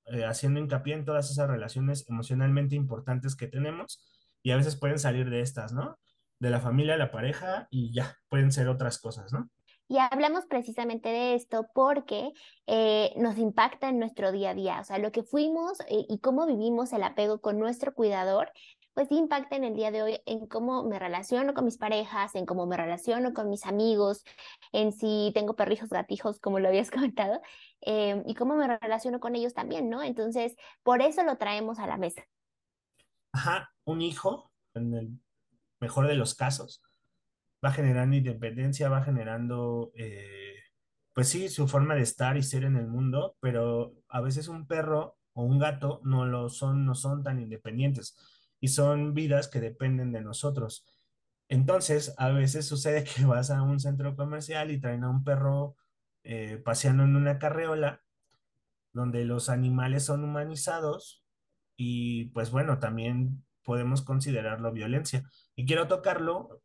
[0.08, 4.04] eh, haciendo hincapié en todas esas relaciones emocionalmente importantes que tenemos
[4.44, 5.98] y a veces pueden salir de estas, ¿no?
[6.40, 9.50] De la familia, la pareja y ya, pueden ser otras cosas, ¿no?
[9.90, 12.32] Y hablamos precisamente de esto porque
[12.68, 16.20] eh, nos impacta en nuestro día a día, o sea, lo que fuimos eh, y
[16.20, 18.52] cómo vivimos el apego con nuestro cuidador,
[18.98, 22.48] pues impacta en el día de hoy en cómo me relaciono con mis parejas, en
[22.48, 24.24] cómo me relaciono con mis amigos,
[24.72, 27.40] en si tengo perrijos, gatijos, como lo habías comentado,
[27.82, 30.02] em, y cómo me relaciono con ellos también, ¿no?
[30.02, 32.24] Entonces, por eso lo traemos a la mesa.
[33.34, 35.20] Ajá, un hijo, en el
[35.80, 36.82] mejor de los casos,
[37.64, 40.56] va generando independencia, va generando, eh,
[41.14, 44.66] pues sí, su forma de estar y ser en el mundo, pero a veces un
[44.66, 48.18] perro o un gato no lo son, no son tan independientes
[48.60, 50.86] y son vidas que dependen de nosotros.
[51.50, 55.76] Entonces, a veces sucede que vas a un centro comercial y traen a un perro
[56.24, 58.02] eh, paseando en una carreola
[58.94, 61.24] donde los animales son humanizados
[61.78, 65.24] y pues bueno, también podemos considerarlo violencia.
[65.56, 66.62] Y quiero tocarlo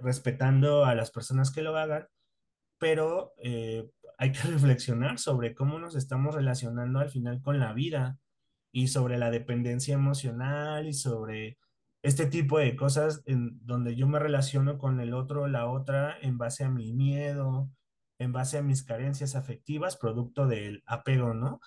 [0.00, 2.08] respetando a las personas que lo hagan,
[2.78, 8.18] pero eh, hay que reflexionar sobre cómo nos estamos relacionando al final con la vida
[8.72, 11.58] y sobre la dependencia emocional y sobre
[12.02, 16.38] este tipo de cosas en donde yo me relaciono con el otro la otra en
[16.38, 17.68] base a mi miedo,
[18.18, 21.60] en base a mis carencias afectivas, producto del apego, ¿no?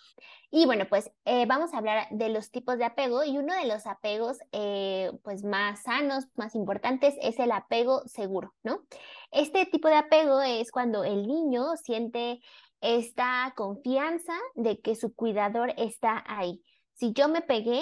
[0.51, 3.67] Y bueno, pues eh, vamos a hablar de los tipos de apego y uno de
[3.67, 8.85] los apegos eh, pues más sanos, más importantes es el apego seguro, ¿no?
[9.31, 12.39] Este tipo de apego es cuando el niño siente
[12.81, 16.63] esta confianza de que su cuidador está ahí.
[16.99, 17.81] Si yo me pegué,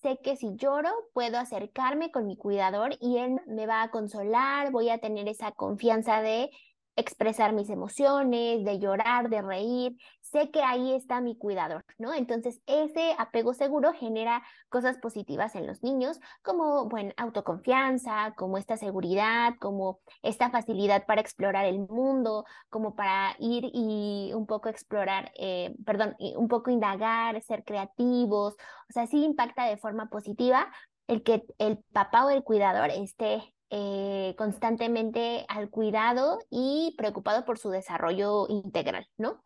[0.00, 4.70] sé que si lloro puedo acercarme con mi cuidador y él me va a consolar,
[4.72, 6.48] voy a tener esa confianza de
[6.96, 9.98] expresar mis emociones, de llorar, de reír,
[10.34, 12.12] sé que ahí está mi cuidador, ¿no?
[12.12, 18.76] Entonces, ese apego seguro genera cosas positivas en los niños, como, bueno, autoconfianza, como esta
[18.76, 25.30] seguridad, como esta facilidad para explorar el mundo, como para ir y un poco explorar,
[25.36, 30.68] eh, perdón, un poco indagar, ser creativos, o sea, sí impacta de forma positiva
[31.06, 37.58] el que el papá o el cuidador esté eh, constantemente al cuidado y preocupado por
[37.58, 39.42] su desarrollo integral, ¿no?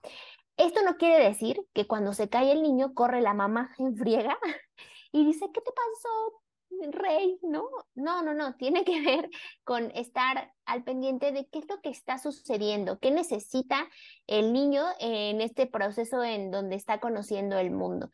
[0.58, 4.36] Esto no quiere decir que cuando se cae el niño corre la mamá en friega
[5.12, 6.42] y dice, ¿qué te pasó,
[6.90, 7.38] rey?
[7.42, 9.30] No, no, no, no, tiene que ver
[9.62, 13.88] con estar al pendiente de qué es lo que está sucediendo, qué necesita
[14.26, 18.10] el niño en este proceso en donde está conociendo el mundo.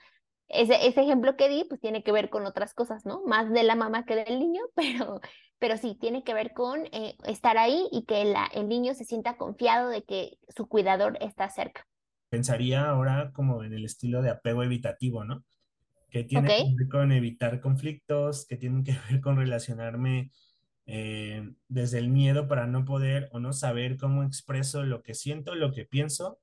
[0.49, 3.23] Ese, ejemplo que di, pues tiene que ver con otras cosas, ¿no?
[3.25, 5.21] Más de la mamá que del niño, pero
[5.59, 9.39] pero sí, tiene que ver con eh, estar ahí y que el niño se sienta
[9.39, 11.87] confiado de que su cuidador está cerca.
[12.35, 15.45] Pensaría ahora como en el estilo de apego evitativo, ¿no?
[16.11, 20.33] Que tiene que ver con evitar conflictos, que tienen que ver con relacionarme
[20.87, 25.55] eh, desde el miedo para no poder o no saber cómo expreso lo que siento,
[25.55, 26.41] lo que pienso,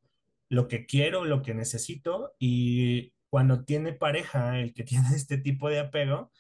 [0.48, 2.36] lo que quiero, lo que necesito.
[2.40, 6.32] Y cuando tiene pareja, el que tiene este tipo de apego,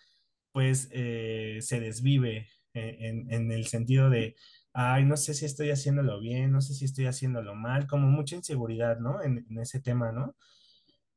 [0.53, 4.37] pues eh, se desvive eh, en, el sentido de,
[4.73, 8.35] ay, no sé si estoy haciéndolo bien, no sé si estoy haciéndolo mal, como mucha
[8.35, 9.21] inseguridad, ¿no?
[9.21, 10.35] En, ese tema, ¿no?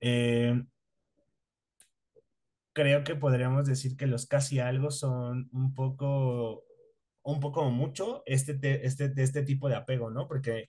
[0.01, 0.63] Eh,
[2.73, 6.65] creo que podríamos decir que los casi algo son un poco,
[7.23, 10.27] un poco mucho este, este, este tipo de apego, ¿no?
[10.27, 10.69] Porque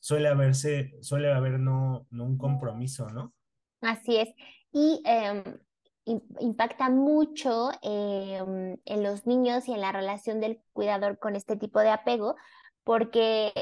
[0.00, 3.34] suele haberse, suele haber no, no un compromiso, ¿no?
[3.82, 4.28] Así es.
[4.72, 5.42] Y em,
[6.04, 11.80] impacta mucho em, en los niños y en la relación del cuidador con este tipo
[11.80, 12.36] de apego,
[12.84, 13.52] porque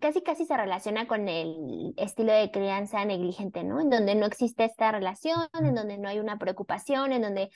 [0.00, 3.80] casi casi se relaciona con el estilo de crianza negligente, ¿no?
[3.80, 7.50] En donde no existe esta relación, en donde no hay una preocupación, en donde,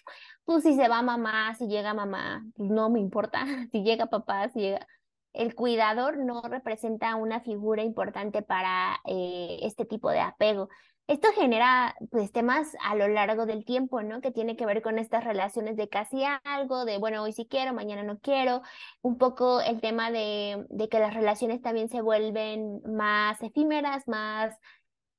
[0.45, 4.49] pues si se va mamá, si llega mamá, pues, no me importa, si llega papá,
[4.51, 4.87] si llega...
[5.33, 10.69] el cuidador no representa una figura importante para eh, este tipo de apego.
[11.07, 14.23] Esto genera pues temas a lo largo del tiempo, ¿no?
[14.23, 17.75] Que tiene que ver con estas relaciones de casi algo, de bueno, hoy sí quiero,
[17.75, 18.63] mañana no quiero,
[19.03, 24.57] un poco el tema de, de que las relaciones también se vuelven más efímeras, más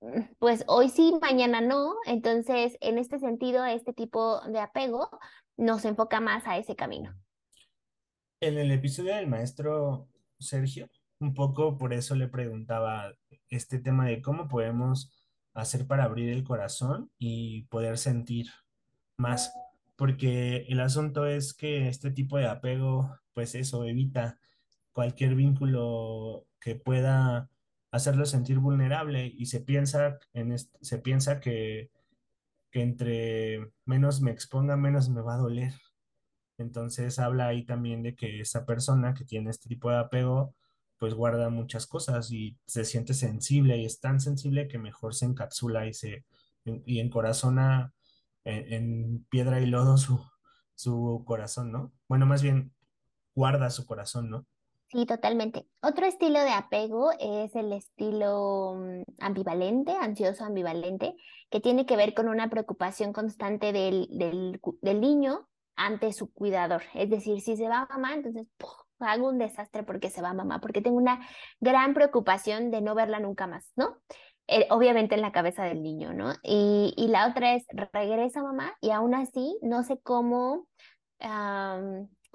[0.02, 1.94] mm, pues hoy sí, mañana no.
[2.08, 5.12] Entonces, en este sentido, este tipo de apego
[5.56, 7.14] nos enfoca más a ese camino.
[8.40, 10.08] En el episodio del maestro
[10.40, 13.14] Sergio, un poco por eso le preguntaba
[13.50, 15.12] este tema de cómo podemos
[15.56, 18.48] hacer para abrir el corazón y poder sentir
[19.18, 19.54] más,
[19.96, 24.38] porque el asunto es que este tipo de apego, pues eso, evita
[24.92, 27.50] cualquier vínculo que pueda
[27.92, 31.92] hacerlo sentir vulnerable y se piensa, en se piensa que,
[32.70, 35.74] que entre menos me exponga, menos me va a doler.
[36.58, 40.54] Entonces habla ahí también de que esa persona que tiene este tipo de apego,
[40.98, 45.26] pues guarda muchas cosas y se siente sensible y es tan sensible que mejor se
[45.26, 46.26] encapsula y se
[46.64, 47.94] y encorazona
[48.44, 50.20] en, en piedra y lodo su,
[50.74, 51.92] su corazón, ¿no?
[52.08, 52.74] Bueno, más bien
[53.36, 54.46] guarda su corazón, ¿no?
[54.88, 55.68] Sí, totalmente.
[55.82, 61.16] Otro estilo de apego es el estilo mm, ambivalente, ansioso ambivalente,
[61.50, 66.84] que tiene que ver con una preocupación constante del, del, del niño ante su cuidador.
[66.94, 68.48] Es decir, si se va mamá, entonces
[69.00, 71.20] hago un desastre porque se va mamá, porque tengo una
[71.60, 73.98] gran preocupación de no verla nunca más, ¿no?
[74.48, 76.34] Eh, obviamente en la cabeza del niño, ¿no?
[76.44, 80.68] Y, y, la otra es, regresa mamá y aún así no sé cómo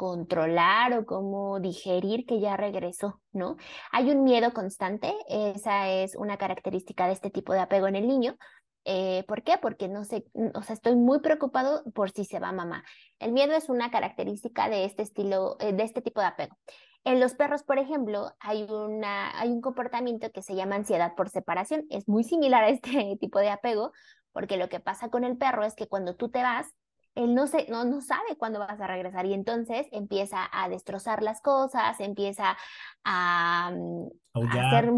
[0.01, 3.57] controlar o cómo digerir que ya regresó, ¿no?
[3.93, 8.09] Hay un miedo constante, esa es una característica de este tipo de apego en el
[8.09, 8.37] niño,
[8.85, 9.59] eh, ¿Por qué?
[9.61, 10.25] Porque no sé,
[10.55, 12.85] o sea, estoy muy preocupado por si se va mamá.
[13.19, 16.57] El miedo es una característica de este estilo, eh, de este tipo de apego.
[17.05, 21.29] En los perros, por ejemplo, hay, una, hay un comportamiento que se llama ansiedad por
[21.29, 21.87] separación.
[21.91, 23.93] Es muy similar a este tipo de apego,
[24.33, 26.67] porque lo que pasa con el perro es que cuando tú te vas,
[27.15, 31.23] él no, se, no, no sabe cuándo vas a regresar y entonces empieza a destrozar
[31.23, 32.57] las cosas, empieza
[33.05, 34.09] a, mm,
[34.49, 34.93] hacer,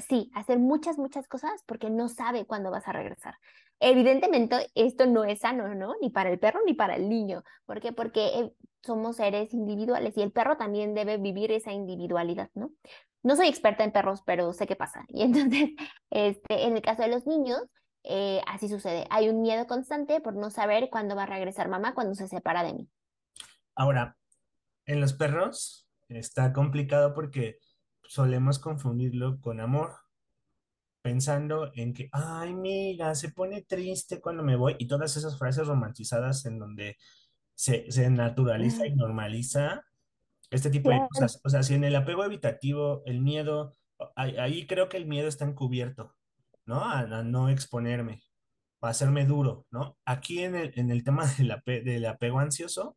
[0.00, 3.36] sí, hacer muchas, muchas cosas porque no sabe cuándo vas a regresar.
[3.78, 5.94] Evidentemente esto no es sano, ¿no?
[6.00, 7.44] Ni para el perro ni para el niño.
[7.66, 7.92] ¿Por qué?
[7.92, 12.70] Porque eh, somos seres individuales y el perro también debe vivir esa individualidad, ¿no?
[13.22, 15.04] No soy experta en perros, pero sé qué pasa.
[15.08, 15.70] Y entonces,
[16.10, 17.60] este, en el caso de los niños,
[18.04, 19.06] eh, así sucede.
[19.10, 22.62] Hay un miedo constante por no saber cuándo va a regresar mamá cuando se separa
[22.62, 22.88] de mí.
[23.74, 24.16] Ahora,
[24.86, 27.58] en los perros está complicado porque
[28.08, 29.96] solemos confundirlo con amor,
[31.02, 35.66] pensando en que, ay, mira, se pone triste cuando me voy y todas esas frases
[35.66, 36.96] romantizadas en donde
[37.54, 39.84] se, se naturaliza y normaliza
[40.50, 41.40] este tipo de cosas.
[41.44, 43.72] O sea, si en el apego evitativo, el miedo,
[44.16, 46.16] ahí creo que el miedo está encubierto
[46.66, 46.84] ¿no?
[46.84, 48.22] A, no exponerme,
[48.82, 49.96] a hacerme duro, ¿no?
[50.04, 52.96] Aquí en el, en el tema del, del apego ansioso,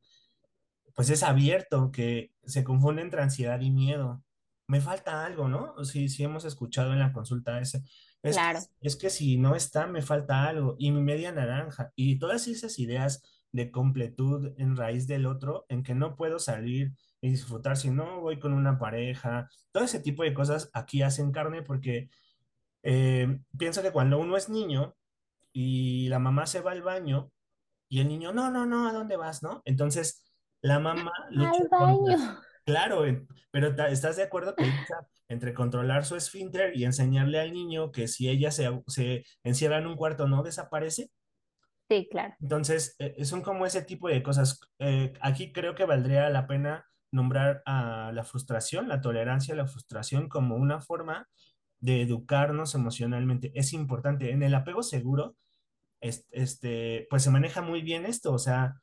[0.95, 4.24] pues es abierto, que se confunde entre ansiedad y miedo.
[4.70, 5.84] Me falta algo, ¿no?
[5.84, 7.84] Sí, sí hemos escuchado en la consulta ese.
[8.22, 8.60] Es, claro.
[8.82, 10.76] es que si no está, me falta algo.
[10.78, 11.92] Y mi media naranja.
[11.96, 16.94] Y todas esas ideas de completud en raíz del otro, en que no puedo salir
[17.20, 19.50] y disfrutar si no voy con una pareja.
[19.72, 22.12] Todo ese tipo de cosas aquí hacen carne porque
[22.84, 24.96] eh, pienso que cuando uno es niño
[25.52, 27.32] y la mamá se va al baño
[27.90, 29.42] y el niño, no, no, no, ¿a dónde vas?
[29.42, 29.64] ¿No?
[29.66, 30.24] Entonces,
[30.62, 32.40] la mamá lucha al baño.
[32.70, 33.04] Claro,
[33.50, 34.72] pero ¿estás de acuerdo que
[35.28, 39.88] entre controlar su esfínter y enseñarle al niño que si ella se, se encierra en
[39.88, 41.10] un cuarto no desaparece?
[41.90, 42.36] Sí, claro.
[42.40, 44.60] Entonces, eh, son como ese tipo de cosas.
[44.78, 49.66] Eh, aquí creo que valdría la pena nombrar a la frustración, la tolerancia a la
[49.66, 51.28] frustración como una forma
[51.80, 53.52] de educarnos emocionalmente.
[53.56, 54.30] Es importante.
[54.30, 55.38] En el apego seguro,
[56.02, 58.32] este, pues se maneja muy bien esto.
[58.32, 58.76] O sea,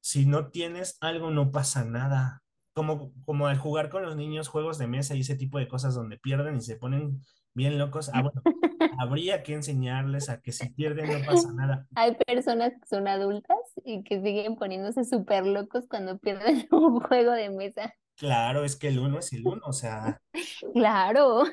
[0.00, 2.44] si no tienes algo, no pasa nada.
[2.78, 5.96] Como, como al jugar con los niños juegos de mesa y ese tipo de cosas
[5.96, 7.24] donde pierden y se ponen
[7.54, 8.08] bien locos.
[8.14, 8.40] Ah, bueno,
[9.00, 11.88] habría que enseñarles a que si pierden no pasa nada.
[11.96, 17.32] Hay personas que son adultas y que siguen poniéndose súper locos cuando pierden un juego
[17.32, 17.92] de mesa.
[18.14, 20.20] Claro, es que el uno es el uno, o sea.
[20.72, 21.44] Claro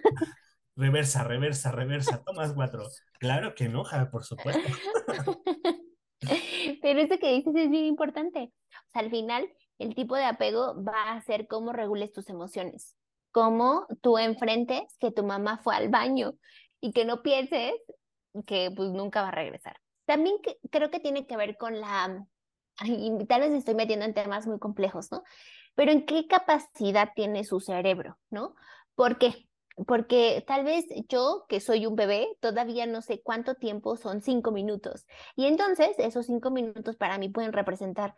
[0.75, 2.83] reversa, reversa, reversa, tomas cuatro.
[3.19, 4.69] Claro que enoja, por supuesto.
[6.81, 8.39] Pero eso que dices es bien importante.
[8.41, 9.47] O sea, al final,
[9.79, 12.95] el tipo de apego va a ser cómo regules tus emociones,
[13.31, 16.33] cómo tú enfrentes que tu mamá fue al baño
[16.81, 17.73] y que no pienses
[18.45, 19.77] que pues nunca va a regresar.
[20.05, 20.37] También
[20.69, 22.25] creo que tiene que ver con la
[22.83, 25.23] y tal vez estoy metiendo en temas muy complejos, ¿no?
[25.75, 28.55] Pero ¿en qué capacidad tiene su cerebro, ¿no?
[28.95, 29.47] ¿Por qué?
[29.87, 34.51] Porque tal vez yo, que soy un bebé, todavía no sé cuánto tiempo son cinco
[34.51, 35.05] minutos.
[35.35, 38.15] Y entonces esos cinco minutos para mí pueden representar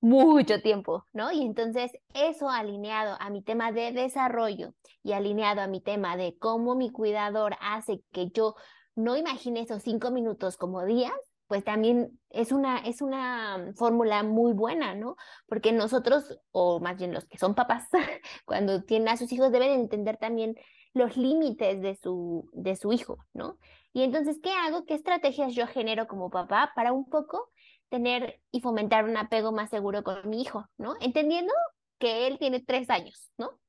[0.00, 1.30] mucho tiempo, ¿no?
[1.32, 6.36] Y entonces eso alineado a mi tema de desarrollo y alineado a mi tema de
[6.38, 8.54] cómo mi cuidador hace que yo
[8.94, 11.12] no imagine esos cinco minutos como días,
[11.46, 15.16] pues también es una, es una fórmula muy buena, ¿no?
[15.46, 17.88] Porque nosotros, o más bien los que son papás,
[18.46, 20.54] cuando tienen a sus hijos deben entender también
[20.92, 23.58] los límites de su, de su hijo, ¿no?
[23.92, 24.84] Y entonces, ¿qué hago?
[24.84, 27.50] ¿Qué estrategias yo genero como papá para un poco
[27.90, 30.94] tener y fomentar un apego más seguro con mi hijo, ¿no?
[31.00, 31.52] Entendiendo
[31.98, 33.60] que él tiene tres años, ¿no?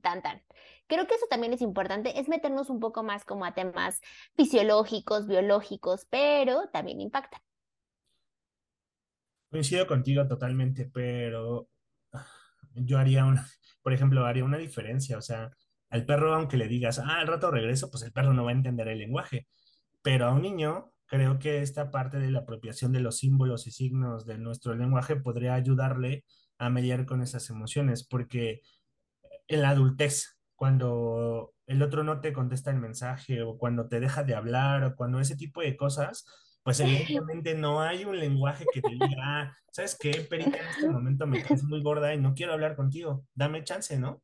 [0.00, 0.42] Tan, tan.
[0.86, 4.00] Creo que eso también es importante, es meternos un poco más como a temas
[4.36, 7.40] fisiológicos, biológicos, pero también impactan.
[9.50, 11.68] Coincido contigo totalmente, pero
[12.12, 12.26] ah,
[12.74, 13.46] yo haría una,
[13.82, 15.50] por ejemplo, haría una diferencia, o sea,
[15.88, 18.54] al perro, aunque le digas, ah, al rato regreso, pues el perro no va a
[18.54, 19.46] entender el lenguaje,
[20.02, 23.70] pero a un niño creo que esta parte de la apropiación de los símbolos y
[23.70, 26.24] signos de nuestro lenguaje podría ayudarle
[26.58, 28.62] a mediar con esas emociones, porque
[29.48, 34.24] en la adultez, cuando el otro no te contesta el mensaje o cuando te deja
[34.24, 36.26] de hablar o cuando ese tipo de cosas,
[36.62, 40.58] pues evidentemente no hay un lenguaje que te diga, ah, ¿sabes qué, Perita?
[40.58, 44.22] En este momento me caes muy gorda y no quiero hablar contigo, dame chance, ¿no?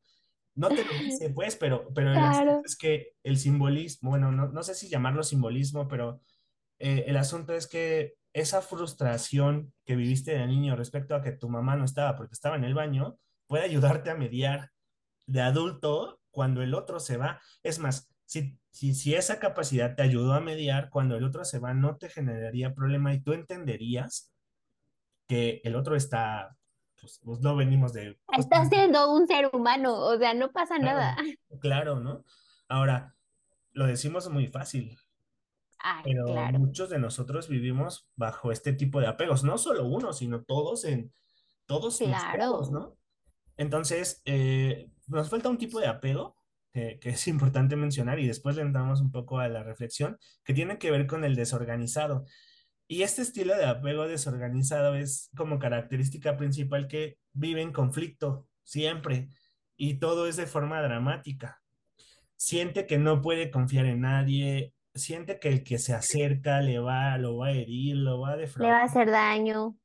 [0.54, 4.62] No te lo dice, pues, pero, pero el es que el simbolismo, bueno, no, no
[4.62, 6.20] sé si llamarlo simbolismo, pero
[6.82, 11.48] eh, el asunto es que esa frustración que viviste de niño respecto a que tu
[11.48, 14.70] mamá no estaba porque estaba en el baño, puede ayudarte a mediar
[15.26, 17.40] de adulto cuando el otro se va.
[17.62, 21.60] Es más, si, si, si esa capacidad te ayudó a mediar, cuando el otro se
[21.60, 24.32] va, no te generaría problema y tú entenderías
[25.28, 26.56] que el otro está,
[27.00, 28.18] pues, pues no venimos de...
[28.36, 31.16] Está siendo un ser humano, o sea, no pasa nada.
[31.60, 32.24] Claro, ¿no?
[32.68, 33.14] Ahora,
[33.72, 34.98] lo decimos muy fácil,
[36.04, 40.84] pero muchos de nosotros vivimos bajo este tipo de apegos, no solo uno, sino todos
[40.84, 41.12] en
[41.66, 42.62] todos claro.
[42.70, 42.96] ¿no?
[43.56, 46.36] Entonces, eh, nos falta un tipo de apego
[46.72, 50.78] que, es importante mencionar y después le entramos un poco a la reflexión que tiene
[50.78, 52.24] que ver con el desorganizado.
[52.88, 59.30] Y este estilo de apego desorganizado es como característica principal que vive en conflicto siempre
[59.76, 61.62] y todo es de forma dramática.
[62.36, 67.16] Siente que no puede confiar en nadie, siente que el que se acerca le va,
[67.18, 68.72] lo va a herir, lo va a defraudar.
[68.72, 69.76] Le va a hacer daño.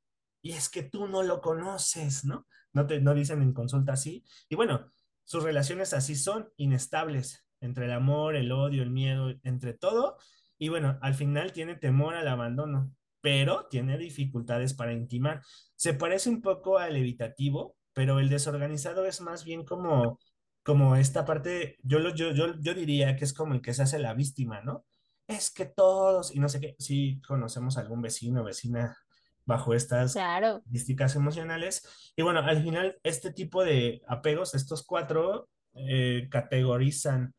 [0.42, 2.48] Y es que tú no lo conoces, ¿no?
[2.74, 4.24] No te no dicen en consulta así.
[4.50, 4.92] Y bueno,
[5.24, 10.18] sus relaciones así son inestables entre el amor, el odio, el miedo, entre todo.
[10.58, 12.92] Y bueno, al final tiene temor al abandono,
[13.22, 15.42] pero tiene dificultades para intimar.
[15.76, 20.20] Se parece un poco al evitativo, pero el desorganizado es más bien como
[20.68, 23.84] como esta parte, yo, lo, yo, yo, yo diría que es como el que se
[23.84, 24.84] hace la víctima, ¿no?
[25.28, 28.98] Es que todos, y no sé qué, si conocemos algún vecino o vecina
[29.46, 32.14] bajo estas características emocionales.
[32.16, 37.34] Y bueno, al final, este tipo de apegos, estos cuatro, eh, categorizan,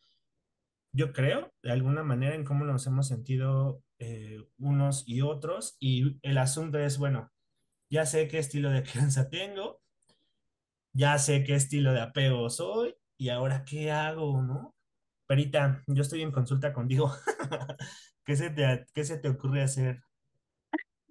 [0.93, 5.77] yo creo, de alguna manera en cómo nos hemos sentido eh, unos y otros.
[5.81, 7.31] Y el asunto es, bueno,
[7.91, 9.81] ya sé qué estilo de crianza tengo,
[10.93, 14.75] ya sé qué estilo de apego soy, y ahora qué hago, ¿no?
[15.29, 17.13] Perita, yo estoy en consulta contigo.
[18.25, 20.01] ¿Qué se te, qué se te ocurre hacer?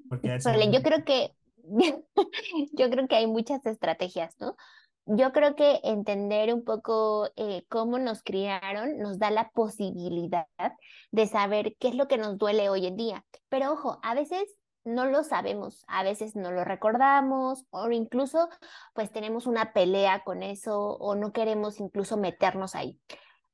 [0.09, 0.39] Porque
[0.71, 1.35] yo creo que
[2.73, 4.55] yo creo que hay muchas estrategias, ¿no?
[5.05, 10.47] Yo creo que entender un poco eh, cómo nos criaron nos da la posibilidad
[11.11, 13.23] de saber qué es lo que nos duele hoy en día.
[13.49, 14.43] Pero ojo, a veces
[14.83, 18.49] no lo sabemos, a veces no lo recordamos o incluso
[18.95, 22.99] pues tenemos una pelea con eso o no queremos incluso meternos ahí.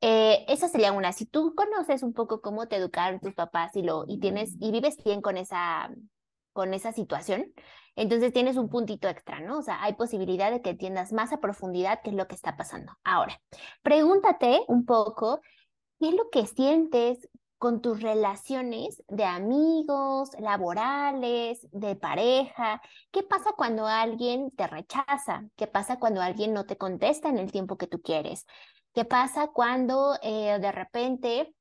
[0.05, 1.13] Eh, esa sería una.
[1.13, 4.69] Si tú conoces un poco cómo te educaron tus papás y lo y tienes y
[4.71, 5.89] vives bien con esa
[6.51, 7.53] con esa situación,
[7.95, 9.59] entonces tienes un puntito extra, ¿no?
[9.59, 12.57] O sea, hay posibilidad de que entiendas más a profundidad qué es lo que está
[12.57, 12.91] pasando.
[13.05, 13.39] Ahora,
[13.81, 15.39] pregúntate un poco
[16.01, 22.81] qué es lo que sientes con tus relaciones de amigos, laborales, de pareja.
[23.09, 25.45] ¿Qué pasa cuando alguien te rechaza?
[25.55, 28.45] ¿Qué pasa cuando alguien no te contesta en el tiempo que tú quieres?
[28.93, 31.55] ¿Qué pasa cuando eh, de repente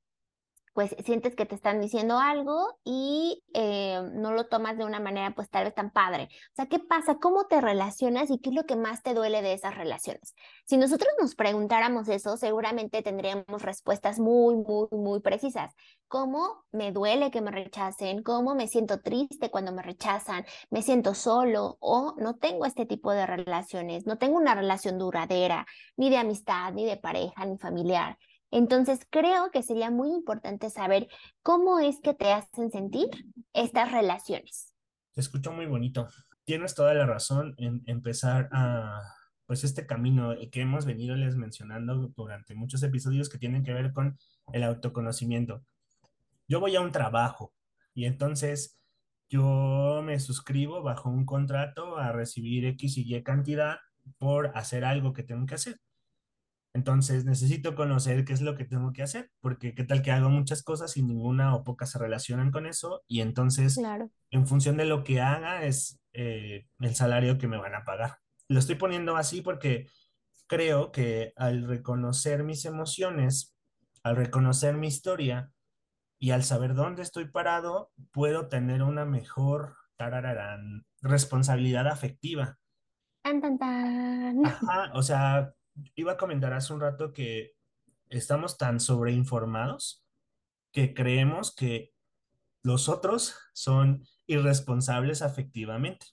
[0.72, 5.34] pues sientes que te están diciendo algo y eh, no lo tomas de una manera
[5.34, 6.28] pues tal vez tan padre.
[6.52, 7.16] O sea, ¿qué pasa?
[7.16, 10.34] ¿Cómo te relacionas y qué es lo que más te duele de esas relaciones?
[10.64, 15.74] Si nosotros nos preguntáramos eso, seguramente tendríamos respuestas muy, muy, muy precisas.
[16.08, 18.22] ¿Cómo me duele que me rechacen?
[18.22, 20.44] ¿Cómo me siento triste cuando me rechazan?
[20.70, 21.78] ¿Me siento solo?
[21.80, 24.06] ¿O no tengo este tipo de relaciones?
[24.06, 25.66] No tengo una relación duradera,
[25.96, 28.18] ni de amistad, ni de pareja, ni familiar.
[28.52, 31.08] Entonces, creo que sería muy importante saber
[31.42, 33.08] cómo es que te hacen sentir
[33.54, 34.74] estas relaciones.
[35.14, 36.06] Te escucho muy bonito.
[36.44, 39.00] Tienes toda la razón en empezar a,
[39.46, 43.94] pues, este camino que hemos venido les mencionando durante muchos episodios que tienen que ver
[43.94, 44.18] con
[44.52, 45.64] el autoconocimiento.
[46.46, 47.54] Yo voy a un trabajo
[47.94, 48.78] y entonces
[49.30, 53.78] yo me suscribo bajo un contrato a recibir X y Y cantidad
[54.18, 55.80] por hacer algo que tengo que hacer.
[56.74, 60.30] Entonces necesito conocer qué es lo que tengo que hacer, porque qué tal que hago
[60.30, 64.10] muchas cosas y ninguna o pocas se relacionan con eso, y entonces Claro.
[64.30, 68.18] en función de lo que haga es eh, el salario que me van a pagar.
[68.48, 69.86] Lo estoy poniendo así porque
[70.46, 73.54] creo que al reconocer mis emociones,
[74.02, 75.50] al reconocer mi historia
[76.18, 82.58] y al saber dónde estoy parado, puedo tener una mejor tarararán, responsabilidad afectiva.
[83.22, 84.44] Tan, tan, tan.
[84.44, 85.52] Ajá, o sea,
[85.94, 87.54] iba a comentar hace un rato que
[88.08, 90.04] estamos tan sobreinformados
[90.72, 91.92] que creemos que
[92.62, 96.06] los otros son irresponsables afectivamente.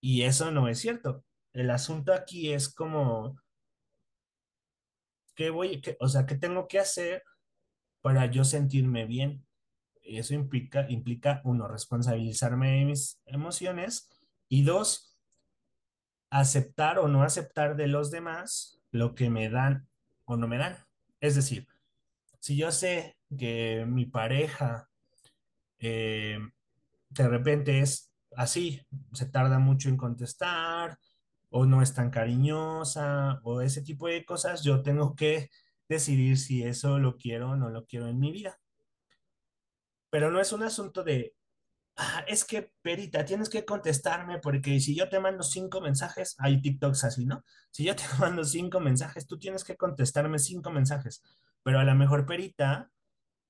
[0.00, 1.24] Y eso no es cierto.
[1.52, 3.36] El asunto aquí es como,
[5.34, 7.22] ¿qué voy, qué- o sea, qué tengo que hacer
[8.02, 9.46] para yo sentirme bien?
[10.02, 14.10] Eso implica, implica, uno, responsabilizarme de mis emociones
[14.48, 15.05] y dos,
[16.40, 19.88] aceptar o no aceptar de los demás lo que me dan
[20.24, 20.76] o no me dan.
[21.20, 21.66] Es decir,
[22.40, 24.88] si yo sé que mi pareja
[25.78, 26.38] eh,
[27.10, 30.98] de repente es así, se tarda mucho en contestar
[31.48, 35.50] o no es tan cariñosa o ese tipo de cosas, yo tengo que
[35.88, 38.58] decidir si eso lo quiero o no lo quiero en mi vida.
[40.10, 41.35] Pero no es un asunto de
[41.98, 46.60] Ah, es que, Perita, tienes que contestarme porque si yo te mando cinco mensajes, hay
[46.60, 47.42] TikToks así, ¿no?
[47.70, 51.22] Si yo te mando cinco mensajes, tú tienes que contestarme cinco mensajes.
[51.62, 52.90] Pero a lo mejor Perita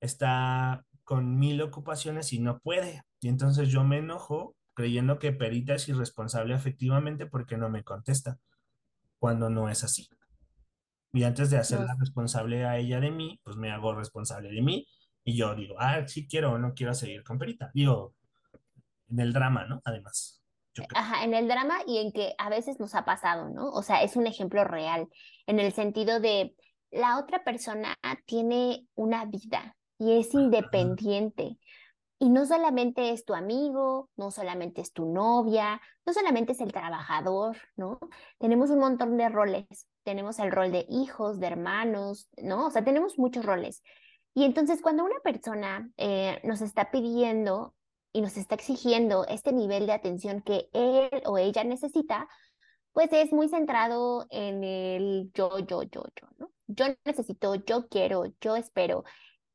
[0.01, 3.03] está con mil ocupaciones y no puede.
[3.21, 8.39] Y entonces yo me enojo creyendo que Perita es irresponsable efectivamente porque no me contesta,
[9.19, 10.09] cuando no es así.
[11.13, 14.61] Y antes de hacerla Nos, responsable a ella de mí, pues me hago responsable de
[14.61, 14.87] mí.
[15.25, 17.71] Y yo digo, ah, sí quiero o no quiero seguir con Perita.
[17.73, 18.16] Digo,
[19.11, 19.81] en el drama, ¿no?
[19.85, 20.43] Además,
[20.95, 23.71] ajá, en el drama y en que a veces nos ha pasado, ¿no?
[23.71, 25.09] O sea, es un ejemplo real,
[25.47, 26.55] en el sentido de
[26.91, 31.59] la otra persona tiene una vida y es independiente.
[32.19, 36.73] Y no solamente es tu amigo, no solamente es tu novia, no solamente es el
[36.73, 37.99] trabajador, ¿no?
[38.39, 39.67] Tenemos un montón de roles.
[40.03, 42.69] Tenemos el rol de hijos, de hermanos, ¿no?
[42.69, 43.83] O sea, tenemos muchos roles.
[44.33, 47.75] Y entonces cuando una persona eh, nos está pidiendo
[48.17, 52.27] y nos está exigiendo este nivel de atención que él o ella necesita,
[52.93, 56.51] pues es muy centrado en el yo, yo, yo, yo, ¿no?
[56.67, 59.05] Yo necesito, yo quiero, yo espero.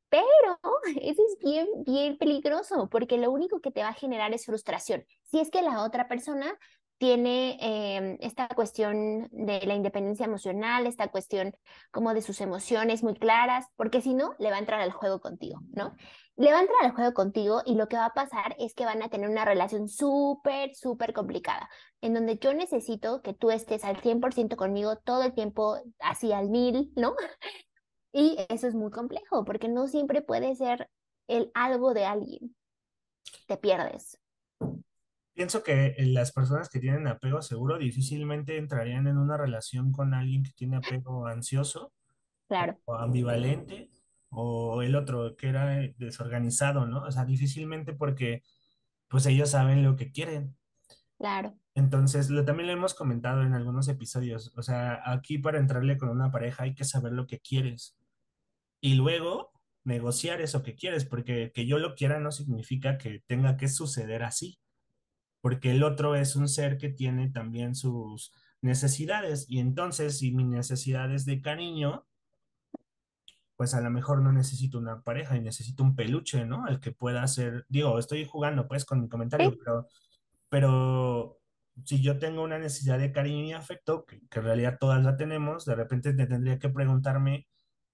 [0.08, 0.22] Pero
[1.02, 5.04] eso es bien, bien peligroso, porque lo único que te va a generar es frustración.
[5.24, 6.56] Si es que la otra persona
[6.98, 11.52] tiene em, esta cuestión de la independencia emocional, esta cuestión
[11.90, 15.20] como de sus emociones muy claras, porque si no, le va a entrar al juego
[15.20, 15.96] contigo, ¿no?
[16.36, 18.86] Le va a entrar al juego contigo y lo que va a pasar es que
[18.86, 21.68] van a tener una relación súper, súper complicada,
[22.00, 26.48] en donde yo necesito que tú estés al 100% conmigo todo el tiempo, así al
[26.48, 27.14] mil, ¿no?
[28.14, 30.90] Y eso es muy complejo porque no siempre puede ser
[31.28, 32.54] el algo de alguien.
[33.46, 34.20] Te pierdes.
[35.32, 40.42] Pienso que las personas que tienen apego seguro difícilmente entrarían en una relación con alguien
[40.42, 41.90] que tiene apego ansioso
[42.48, 43.88] Claro, o ambivalente
[44.32, 45.66] o el otro que era
[45.98, 47.02] desorganizado, ¿no?
[47.04, 48.42] O sea, difícilmente porque
[49.08, 50.56] pues ellos saben lo que quieren.
[51.18, 51.54] claro.
[51.74, 54.52] Entonces, lo, también lo hemos comentado en algunos episodios.
[54.56, 57.96] O sea, aquí para entrarle con una pareja hay que saber lo que quieres
[58.80, 59.52] y luego
[59.84, 64.22] negociar eso que quieres, porque que yo lo quiera no significa que tenga que suceder
[64.22, 64.58] así.
[65.40, 70.44] porque el otro es un ser que tiene también sus necesidades y entonces si mi
[70.44, 72.06] necesidad es de cariño,
[73.62, 76.66] pues a lo mejor no necesito una pareja y necesito un peluche, ¿no?
[76.66, 79.86] El que pueda hacer, digo, estoy jugando pues con mi comentario, Sí, pero,
[80.48, 81.38] pero
[81.84, 85.16] si yo tengo una necesidad de cariño y afecto, que, que en realidad todas la
[85.16, 87.46] tenemos, de repente te tendría que preguntarme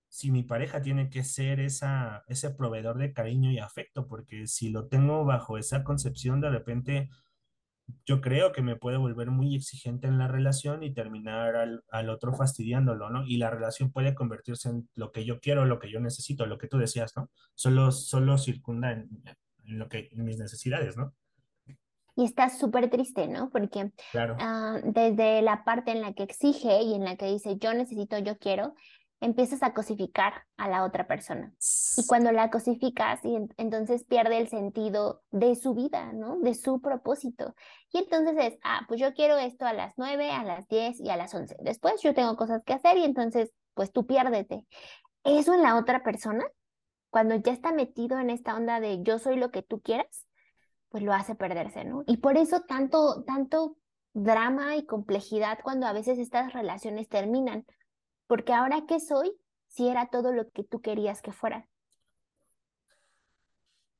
[0.08, 4.70] si mi pareja tiene que ser esa, ese proveedor de cariño y afecto, porque si
[4.70, 7.10] lo tengo bajo esa concepción, de repente
[8.05, 12.11] yo creo que me puede volver muy exigente en la relación y terminar al, al
[12.11, 13.24] otro fastidiándolo, ¿no?
[13.26, 16.59] Y la relación puede convertirse en lo que yo quiero, lo que yo necesito, lo
[16.59, 17.30] que tú decías, ¿no?
[17.55, 19.09] Solo, solo circunda en,
[19.64, 21.14] en lo que, en mis necesidades, ¿no?
[22.18, 23.49] Y está súper triste, ¿no?
[23.49, 24.36] Porque Claro.
[24.41, 28.18] ah, desde la parte en la que exige y en la que dice yo necesito,
[28.18, 28.74] yo quiero,
[29.20, 31.52] empiezas a cosificar a la otra persona.
[31.96, 36.38] Y cuando la cosificas, y en- entonces pierde el sentido de su vida, ¿no?
[36.38, 37.54] De su propósito.
[37.92, 41.10] Y entonces es, ah, pues yo quiero esto a las 9, a las 10 y
[41.10, 41.56] a las 11.
[41.60, 44.64] Después yo tengo cosas que hacer y entonces, pues tú piérdete.
[45.24, 46.44] Eso en la otra persona,
[47.10, 50.26] cuando ya está metido en esta onda de yo soy lo que tú quieras,
[50.90, 52.02] pues lo hace perderse, ¿no?
[52.06, 53.76] Y por eso tanto, tanto
[54.14, 57.66] drama y complejidad cuando a veces estas relaciones terminan,
[58.28, 59.32] porque ahora qué soy
[59.68, 61.68] si era todo lo que tú querías que fuera.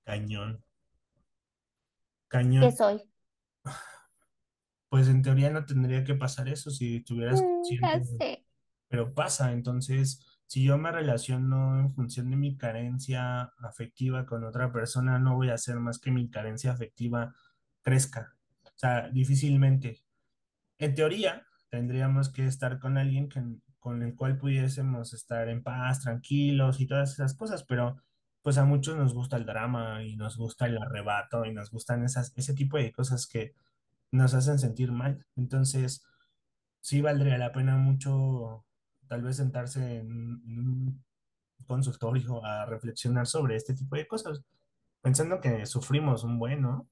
[0.05, 0.65] Cañón,
[2.61, 2.73] ¿Qué cañón.
[2.73, 3.03] soy?
[4.89, 8.45] Pues en teoría no tendría que pasar eso si estuvieras Mm, consciente, ya sé.
[8.89, 9.53] pero pasa.
[9.53, 15.37] Entonces, si yo me relaciono en función de mi carencia afectiva con otra persona, no
[15.37, 17.35] voy a hacer más que mi carencia afectiva
[17.83, 18.35] crezca.
[18.65, 20.03] O sea, difícilmente.
[20.79, 23.43] En teoría, tendríamos que estar con alguien que-
[23.79, 27.97] con el cual pudiésemos estar en paz, tranquilos y todas esas cosas, pero
[28.43, 32.05] pues a muchos nos gusta el drama y nos gusta el arrebato y nos gustan
[32.05, 33.55] esas, ese tipo de cosas que
[34.11, 35.27] nos hacen sentir mal.
[35.37, 36.05] Entonces,
[36.81, 38.65] sí valdría la pena mucho
[39.09, 41.05] tal vez sentarse en, un
[41.67, 44.43] consultorio a reflexionar sobre este tipo de cosas,
[45.03, 46.89] pensando que sufrimos un buen, ¿no?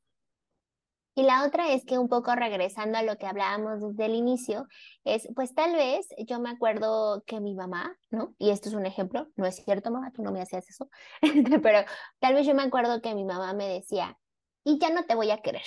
[1.16, 4.66] Y la otra es que un poco regresando a lo que hablábamos desde el inicio,
[5.02, 8.34] es pues tal vez yo me acuerdo que mi mamá, ¿no?
[8.38, 10.90] Y esto es un ejemplo, no es cierto, mamá, tú no me hacías eso,
[11.22, 11.80] Este, pero
[12.20, 14.18] tal vez yo me acuerdo que mi mamá me decía,
[14.62, 15.64] y ya no te voy a querer,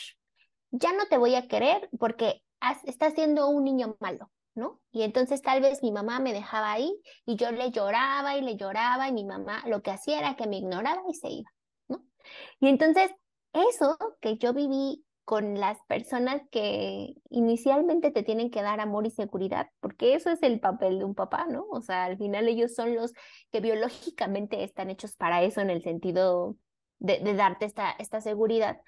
[0.72, 4.82] ya no te voy a querer porque has- estás siendo un niño malo, ¿no?
[4.91, 6.93] Y entonces tal vez mi mamá me dejaba ahí
[7.26, 10.47] y yo le lloraba y le lloraba y mi mamá lo que hacía era que
[10.47, 11.50] me ignoraba y se iba,
[11.88, 12.04] ¿no?
[12.60, 13.12] Y entonces
[13.54, 19.12] eso que yo viví con las personas que inicialmente te tienen que dar amor y
[19.12, 21.68] seguridad, porque eso es el papel de un papá, ¿no?
[21.70, 23.14] O sea, al final ellos son los
[23.52, 26.58] que biológicamente están hechos para eso en el sentido
[26.98, 28.82] de, darte esta, esta seguridad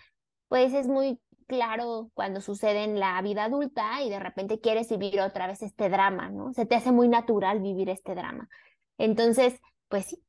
[0.48, 5.22] pues es muy claro cuando sucede en la vida adulta y de repente quieres vivir
[5.22, 6.54] otra vez este drama, ¿no?
[6.54, 8.50] Se te hace muy natural vivir este drama.
[8.98, 10.24] Entonces, pues sí,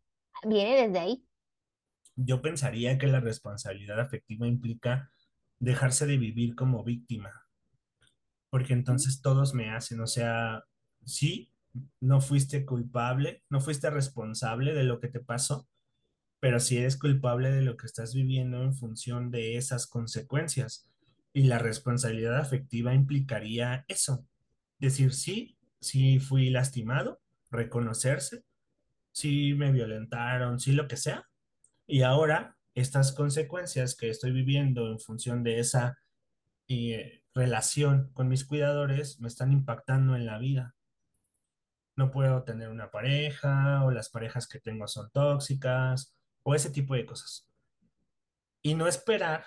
[0.45, 1.25] viene desde ahí.
[2.17, 5.11] Yo pensaría que la responsabilidad afectiva implica
[5.63, 7.47] dejarse de vivir como víctima,
[8.51, 10.65] porque entonces todos me hacen, o sea,
[11.05, 11.53] sí,
[12.01, 15.69] no fuiste culpable, no fuiste responsable de lo que te pasó,
[16.41, 20.91] pero sí eres culpable de lo que estás viviendo en función de esas consecuencias.
[21.33, 24.27] Y la responsabilidad afectiva implicaría eso,
[24.81, 27.21] decir sí, sí fui lastimado,
[27.53, 28.45] reconocerse,
[29.13, 31.29] sí me violentaron, sí lo que sea,
[31.87, 35.99] y ahora estas consecuencias que estoy viviendo en función de esa
[36.69, 40.75] eh, relación con mis cuidadores me están impactando en la vida.
[41.97, 46.95] No puedo tener una pareja o las parejas que tengo son tóxicas o ese tipo
[46.95, 47.47] de cosas.
[48.63, 49.45] Y no esperar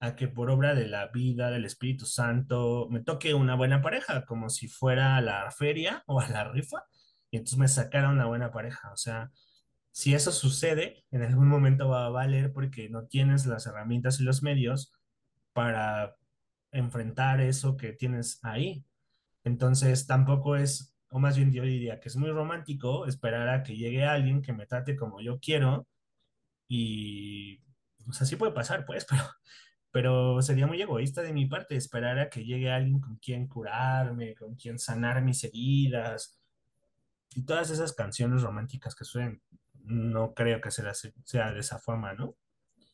[0.00, 4.24] a que por obra de la vida, del Espíritu Santo, me toque una buena pareja,
[4.24, 6.84] como si fuera a la feria o a la rifa,
[7.30, 8.92] y entonces me sacara una buena pareja.
[8.92, 9.30] O sea,
[9.94, 14.24] si eso sucede, en algún momento va a valer porque no tienes las herramientas y
[14.24, 14.92] los medios
[15.52, 16.16] para
[16.72, 18.84] enfrentar eso que tienes ahí.
[19.44, 23.76] Entonces, tampoco es, o más bien yo diría que es muy romántico esperar a que
[23.76, 25.86] llegue alguien que me trate como yo quiero
[26.66, 27.60] y,
[28.08, 29.22] o sea, sí puede pasar, pues, pero,
[29.92, 34.34] pero sería muy egoísta de mi parte esperar a que llegue alguien con quien curarme,
[34.34, 36.40] con quien sanar mis heridas
[37.32, 39.40] y todas esas canciones románticas que suelen,
[39.84, 42.34] no creo que sea, de esa forma, ¿no?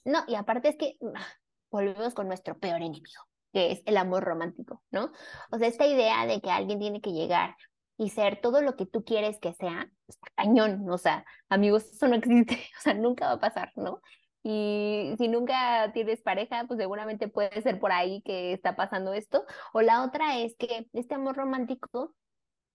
[0.04, 1.26] No, y aparte es que ah,
[1.70, 3.22] volvemos con nuestro peor enemigo,
[3.52, 5.12] que es el amor romántico, ¿no?
[5.50, 7.56] O sea, esta idea de que alguien tiene que llegar
[7.96, 9.90] y ser todo lo que tú quieres que sea,
[10.34, 14.00] cañón, o sea, amigos, eso no existe, o sea, nunca va a pasar, ¿no?
[14.42, 19.44] Y si nunca tienes pareja, pues seguramente puede ser por ahí que está pasando esto.
[19.74, 22.14] O la otra es que este amor romántico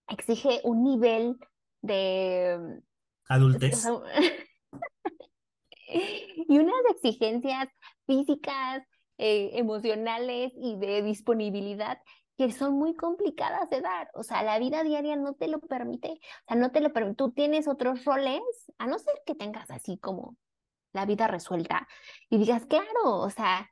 [0.06, 1.36] exige un nivel
[1.82, 2.80] de,
[3.28, 3.84] Adultez.
[5.88, 7.68] y unas exigencias
[8.06, 8.82] físicas,
[9.18, 11.98] eh, emocionales y de disponibilidad
[12.36, 14.10] que son muy complicadas de dar.
[14.14, 16.08] O sea, la vida diaria no te lo permite.
[16.08, 17.16] O sea, no te lo permite.
[17.16, 18.42] Tú tienes otros roles,
[18.78, 20.36] a no ser que tengas así como
[20.92, 21.86] la vida resuelta
[22.30, 23.70] y digas, claro, o sea,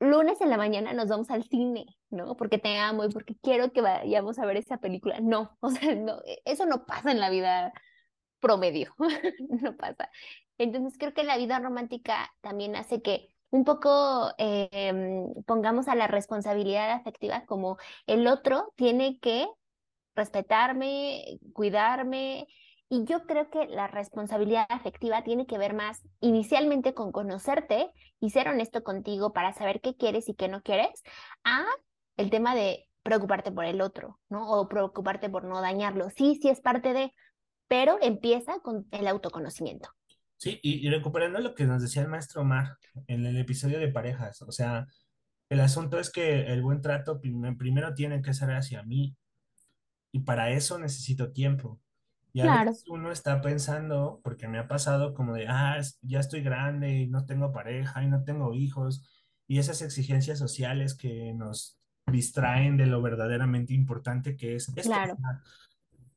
[0.00, 2.36] lunes en la mañana nos vamos al cine, ¿no?
[2.36, 5.20] Porque te amo y porque quiero que vayamos a ver esa película.
[5.20, 7.72] No, o sea, no, e, eso no pasa en la vida
[8.40, 8.94] promedio,
[9.62, 10.10] no pasa.
[10.58, 16.06] Entonces creo que la vida romántica también hace que un poco em, pongamos a la
[16.06, 19.46] responsabilidad afectiva como el otro tiene que
[20.14, 22.46] respetarme, cuidarme,
[22.88, 28.30] y yo creo que la responsabilidad afectiva tiene que ver más inicialmente con conocerte y
[28.30, 31.02] ser honesto contigo para saber qué quieres y qué no quieres,
[31.44, 31.64] a
[32.16, 34.50] el tema de preocuparte por el otro, ¿no?
[34.50, 36.10] O preocuparte por no dañarlo.
[36.10, 37.12] Sí, sí es parte de,
[37.68, 39.90] pero empieza con el autoconocimiento.
[40.36, 44.42] Sí, y, recuperando lo que nos decía el maestro Omar en el episodio de parejas,
[44.42, 44.86] o sea,
[45.48, 49.16] el asunto es que el buen trato primero tiene que ser hacia mí
[50.12, 51.80] y para eso necesito tiempo.
[52.32, 56.42] Y a veces uno está pensando, porque me ha pasado como de, ah, ya estoy
[56.42, 59.08] grande y no tengo pareja y no tengo hijos,
[59.46, 64.82] y esas exigencias sociales que nos distraen de lo verdaderamente importante que es esto.
[64.82, 65.16] Claro.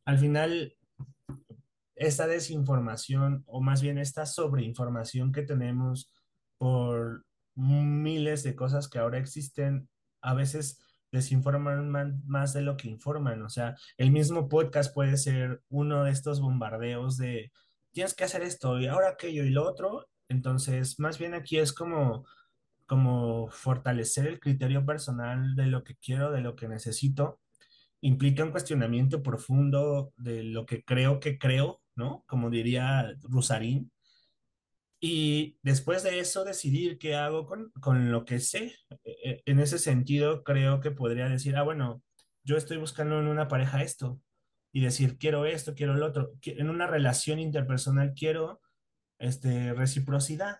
[0.03, 0.73] Al final,
[1.95, 6.11] esta desinformación, o más bien esta sobreinformación que tenemos
[6.57, 7.25] por
[7.55, 9.89] miles de cosas que ahora existen,
[10.21, 10.81] a veces
[11.11, 13.41] desinforman más de lo que informan.
[13.41, 17.51] O sea, el mismo podcast puede ser uno de estos bombardeos de
[17.91, 20.07] tienes que hacer esto y ahora aquello y lo otro.
[20.29, 22.25] Entonces, más bien aquí es como,
[22.85, 27.39] como fortalecer el criterio personal de lo que quiero, de lo que necesito.
[28.01, 32.23] Implica un cuestionamiento profundo de lo que creo que creo, ¿no?
[32.27, 33.91] Como diría Rusarín
[35.01, 38.75] y después de eso decidir qué hago con, con lo que sé.
[39.05, 42.03] E, e, en ese sentido, creo que podría decir, ah, bueno,
[42.43, 44.19] yo estoy buscando en una pareja esto
[44.73, 46.33] y decir, quiero esto, quiero lo otro.
[46.43, 48.61] En una relación interpersonal quiero
[49.19, 50.57] este, reciprocidad.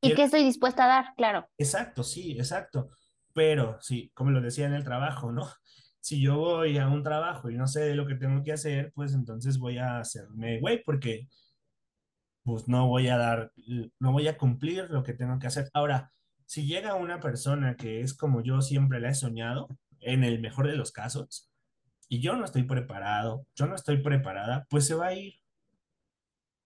[0.00, 1.14] ¿Y qué estoy dispuesta a dar?
[1.16, 1.48] Claro.
[1.58, 2.90] Exacto, sí, exacto.
[3.34, 5.48] Pero sí, como lo decía en el trabajo, ¿no?
[6.02, 9.14] Si yo voy a un trabajo y no sé lo que tengo que hacer, pues
[9.14, 11.28] entonces voy a hacerme güey, porque
[12.42, 13.52] pues no voy a dar,
[14.00, 15.70] no voy a cumplir lo que tengo que hacer.
[15.72, 16.12] Ahora,
[16.44, 19.68] si llega una persona que es como yo siempre la he soñado,
[20.00, 21.52] en el mejor de los casos,
[22.08, 25.34] y yo no estoy preparado, yo no estoy preparada, pues se va a ir.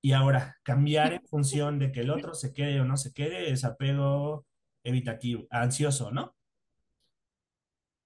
[0.01, 3.51] Y ahora, cambiar en función de que el otro se quede o no se quede
[3.51, 4.47] es apego
[4.83, 6.35] evitativo, ansioso, ¿no?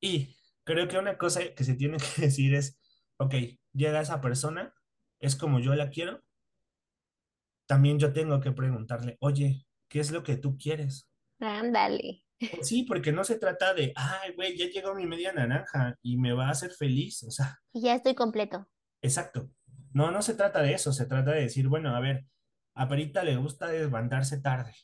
[0.01, 2.79] Y creo que una cosa que se tiene que decir es,
[3.19, 3.35] ok,
[3.73, 4.75] llega esa persona,
[5.21, 6.23] es como yo la quiero,
[7.67, 11.09] también yo tengo que preguntarle, oye, ¿qué es lo que tú quieres?
[11.39, 12.25] Ándale.
[12.39, 16.17] Pues sí, porque no se trata de, ay, güey, ya llegó mi media naranja y
[16.17, 17.59] me va a hacer feliz, o sea.
[17.73, 18.67] Y ya estoy completo.
[19.03, 19.51] Exacto.
[19.93, 22.25] No, no se trata de eso, se trata de decir, bueno, a ver,
[22.75, 24.75] a Perita le gusta levantarse tarde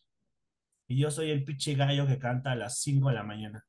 [0.88, 3.64] y yo soy el pinche gallo que canta a las 5 de la mañana.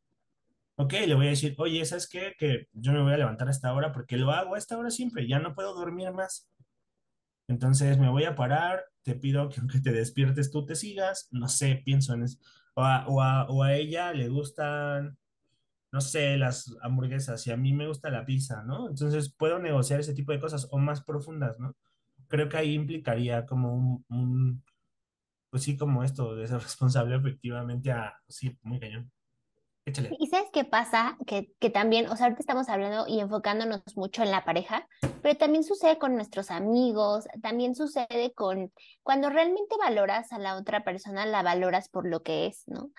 [0.79, 2.33] Ok, le voy a decir, oye, ¿sabes qué?
[2.37, 4.91] Que yo me voy a levantar a esta hora porque lo hago a esta hora
[4.91, 6.47] siempre, ya no puedo dormir más.
[7.47, 11.47] Entonces me voy a parar, te pido que aunque te despiertes tú te sigas, no
[11.47, 12.37] sé, pienso en eso.
[12.75, 15.17] O a, ella le gustan,
[15.91, 18.89] no sé, las hamburguesas y a mí me gusta la pizza, ¿no?
[18.89, 21.75] Entonces puedo negociar ese tipo de cosas o más profundas, ¿no?
[22.27, 24.63] Creo que ahí implicaría como un,
[25.49, 29.11] pues sí, como esto de ser responsable efectivamente a, sí, muy cañón.
[30.19, 31.17] ¿Y sabes qué pasa?
[31.25, 34.87] Que, que también, o sea, ahorita estamos hablando y enfocándonos mucho en la pareja,
[35.21, 38.71] pero también sucede con nuestros amigos, también sucede con
[39.03, 42.91] cuando realmente valoras a la otra persona, la valoras por lo que es, ¿no?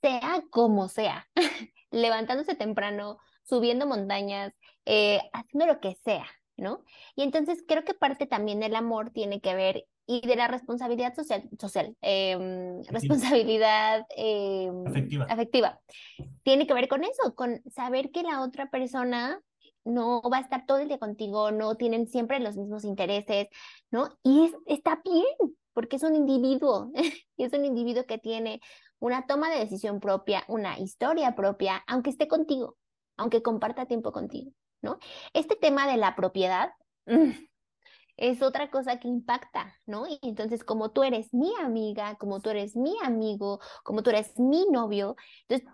[0.00, 1.28] Sea como sea,
[1.90, 4.54] levantándose temprano, subiendo montañas,
[4.86, 6.84] eh, haciendo lo que sea, ¿no?
[7.16, 11.14] Y entonces creo que parte también del amor tiene que ver y de la responsabilidad
[11.14, 15.24] social, social em, responsabilidad em, afectiva.
[15.28, 15.80] afectiva.
[16.42, 19.40] Tiene que ver con eso, con saber que la otra persona
[19.84, 23.48] no va a estar todo el día contigo, no tienen siempre los mismos intereses,
[23.90, 24.08] ¿no?
[24.22, 26.94] Y es, está bien, porque es un individuo, y
[27.44, 28.60] es un individuo que tiene
[28.98, 32.76] una toma de decisión propia, una historia propia, aunque esté contigo,
[33.16, 34.98] aunque comparta tiempo contigo, ¿no?
[35.34, 36.70] Este tema de la propiedad,
[37.06, 37.30] mm,
[38.16, 40.06] es otra cosa que impacta, ¿no?
[40.06, 44.38] Y entonces, como tú eres mi amiga, como tú eres mi amigo, como tú eres
[44.38, 45.16] mi novio,
[45.48, 45.68] entonces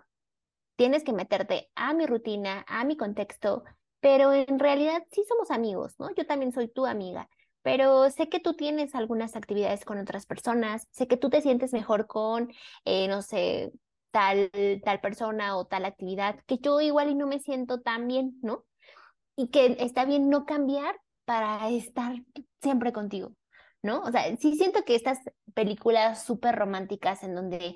[0.75, 3.63] tienes que meterte a mi rutina, a mi contexto,
[3.99, 6.09] pero en realidad sí somos amigos, ¿no?
[6.15, 7.29] Yo también soy tu amiga,
[7.61, 11.73] pero sé que tú tienes algunas actividades con otras personas, sé que tú te sientes
[11.73, 12.51] mejor con,
[12.85, 13.71] eh, no sé,
[14.11, 14.49] tal,
[14.83, 18.65] tal persona o tal actividad que yo igual y no me siento tan bien, ¿no?
[19.35, 22.15] Y que está bien no cambiar para estar
[22.61, 23.33] siempre contigo,
[23.81, 24.01] ¿no?
[24.01, 25.19] O sea, sí siento que estas
[25.53, 27.75] películas súper románticas en donde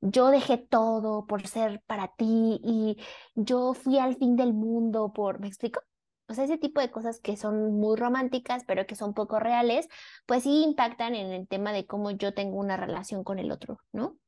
[0.00, 2.96] yo dejé todo por ser para ti y
[3.34, 5.80] yo fui al fin del mundo por, ¿me explico?
[6.28, 9.88] O sea, ese tipo de cosas que son muy románticas, pero que son poco reales,
[10.26, 13.80] pues sí impactan en el tema de cómo yo tengo una relación con el otro,
[13.92, 14.18] ¿no?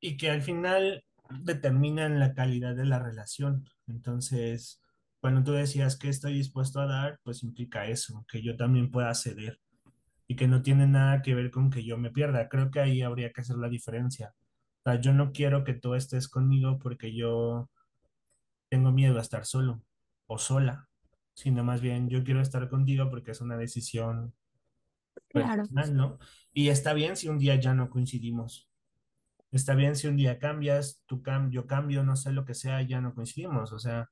[0.00, 3.68] Y que al final determinan la calidad de la relación.
[3.86, 4.80] Entonces,
[5.20, 9.14] cuando tú decías que estoy dispuesto a dar, pues implica eso, que yo también pueda
[9.14, 9.60] ceder
[10.28, 12.48] y que no tiene nada que ver con que yo me pierda.
[12.48, 14.34] Creo que ahí habría que hacer la diferencia.
[14.84, 17.70] O sea, yo no quiero que tú estés conmigo porque yo
[18.68, 19.82] tengo miedo a estar solo
[20.26, 20.88] o sola,
[21.34, 24.34] sino más bien yo quiero estar contigo porque es una decisión
[25.28, 25.64] Claro.
[25.68, 26.18] personal, ¿no?
[26.52, 28.68] Y está bien si un día ya no coincidimos.
[29.50, 32.82] Está bien si un día cambias, tú cam yo cambio, no sé lo que sea,
[32.82, 33.72] ya no coincidimos.
[33.72, 34.10] O sea,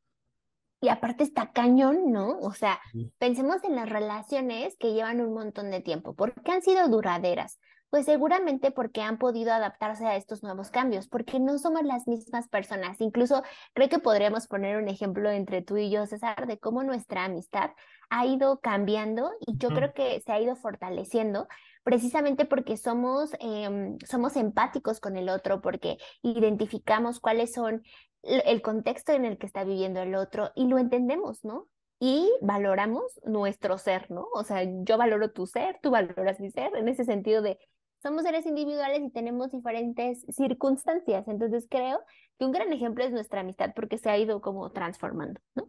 [0.80, 2.38] Y aparte está cañón, ¿no?
[2.38, 2.80] O sea,
[3.18, 6.14] pensemos en las relaciones que llevan un montón de tiempo.
[6.14, 7.58] ¿Por qué han sido duraderas?
[7.88, 12.48] Pues seguramente porque han podido adaptarse a estos nuevos cambios, porque no somos las mismas
[12.48, 13.00] personas.
[13.00, 13.42] Incluso
[13.74, 17.70] creo que podríamos poner un ejemplo entre tú y yo, César, de cómo nuestra amistad
[18.10, 21.48] ha ido cambiando y yo creo que se ha ido fortaleciendo
[21.86, 27.82] precisamente porque somos, em, somos empáticos con el otro, porque identificamos cuáles son
[28.26, 31.68] el contexto en el que está viviendo el otro y lo entendemos, ¿no?
[31.98, 34.26] Y valoramos nuestro ser, ¿no?
[34.34, 37.58] O sea, yo valoro tu ser, tú valoras mi ser, en ese sentido de
[38.02, 41.26] somos seres individuales y tenemos diferentes circunstancias.
[41.26, 42.00] Entonces creo
[42.38, 45.68] que un gran ejemplo es nuestra amistad porque se ha ido como transformando, ¿no?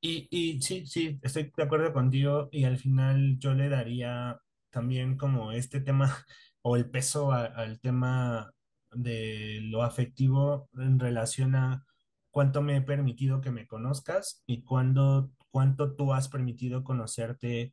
[0.00, 4.38] Y, y sí, sí, estoy de acuerdo contigo y al final yo le daría
[4.70, 6.06] también como este tema
[6.62, 8.52] o el peso al tema
[8.92, 11.84] de lo afectivo en relación a
[12.30, 17.72] cuánto me he permitido que me conozcas y cuándo, cuánto tú has permitido conocerte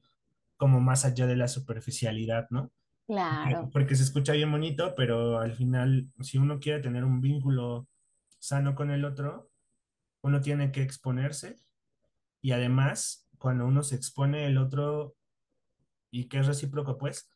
[0.57, 2.71] como más allá de la superficialidad, ¿no?
[3.07, 7.87] Claro, porque se escucha bien bonito, pero al final, si uno quiere tener un vínculo
[8.39, 9.51] sano con el otro,
[10.21, 11.57] uno tiene que exponerse
[12.41, 15.15] y además, cuando uno se expone el otro
[16.09, 17.29] y que es recíproco, pues,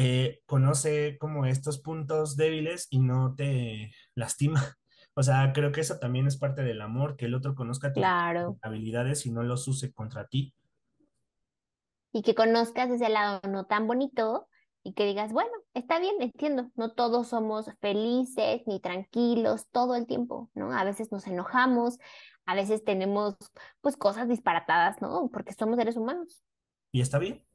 [0.00, 4.62] eh, conoce como estos puntos débiles y no te lastima.
[5.14, 8.02] O sea, creo que eso también es parte del amor, que el otro conozca tus
[8.02, 8.56] claro.
[8.62, 10.54] habilidades y no los use contra ti.
[12.12, 14.46] y que conozcas ese lado no tan bonito
[14.84, 20.06] y que digas, bueno, está bien, entiendo, no todos somos felices ni tranquilos todo el
[20.06, 20.70] tiempo, ¿no?
[20.72, 21.98] A veces nos enojamos,
[22.46, 23.34] a veces tenemos
[23.80, 25.30] pues cosas disparatadas, ¿no?
[25.32, 26.44] Porque somos seres humanos.
[26.92, 27.47] Y está bien.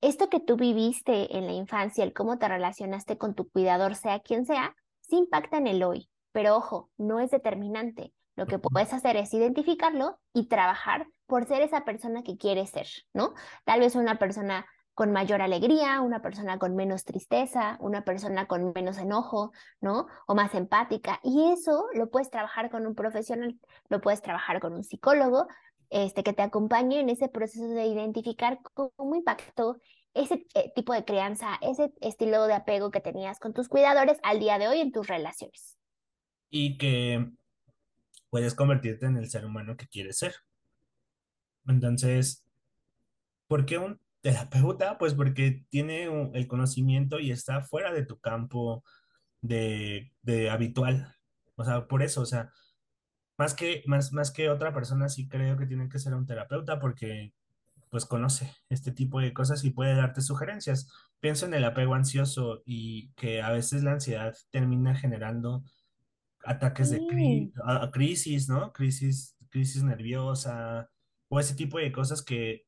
[0.00, 4.20] Esto que tú viviste en la infancia, el cómo te relacionaste con tu cuidador, sea
[4.20, 8.14] quien sea, sí impacta en el hoy, pero ojo, no es determinante.
[8.34, 12.86] Lo que puedes hacer es identificarlo y trabajar por ser esa persona que quieres ser,
[13.12, 13.34] ¿no?
[13.64, 18.72] Tal vez una persona con mayor alegría, una persona con menos tristeza, una persona con
[18.74, 20.06] menos enojo, ¿no?
[20.26, 21.20] O más empática.
[21.22, 25.46] Y eso lo puedes trabajar con un profesional, lo puedes trabajar con un psicólogo,
[25.90, 29.76] este, que te acompañe en ese proceso de identificar cómo impactó
[30.14, 34.40] ese eh, tipo de crianza, ese estilo de apego que tenías con tus cuidadores al
[34.40, 35.76] día de hoy en tus relaciones.
[36.48, 37.28] Y que
[38.28, 40.34] puedes convertirte en el ser humano que quieres ser.
[41.66, 42.44] Entonces,
[43.46, 44.98] ¿por qué un terapeuta?
[44.98, 48.84] Pues porque tiene el conocimiento y está fuera de tu campo
[49.40, 51.16] de, de habitual.
[51.56, 52.52] O sea, por eso, o sea,
[53.40, 56.78] más que, más, más que otra persona, sí creo que tiene que ser un terapeuta
[56.78, 57.32] porque
[57.88, 60.92] pues conoce este tipo de cosas y puede darte sugerencias.
[61.20, 65.64] Pienso en el apego ansioso y que a veces la ansiedad termina generando
[66.44, 68.74] ataques de cri- a crisis, ¿no?
[68.74, 70.90] Crisis, crisis nerviosa
[71.28, 72.66] o ese tipo de cosas que,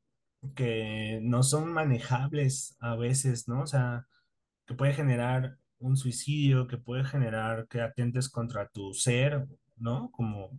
[0.55, 3.61] que no son manejables a veces, ¿no?
[3.63, 4.07] O sea,
[4.67, 9.47] que puede generar un suicidio, que puede generar que atentes contra tu ser,
[9.77, 10.11] ¿no?
[10.13, 10.51] Como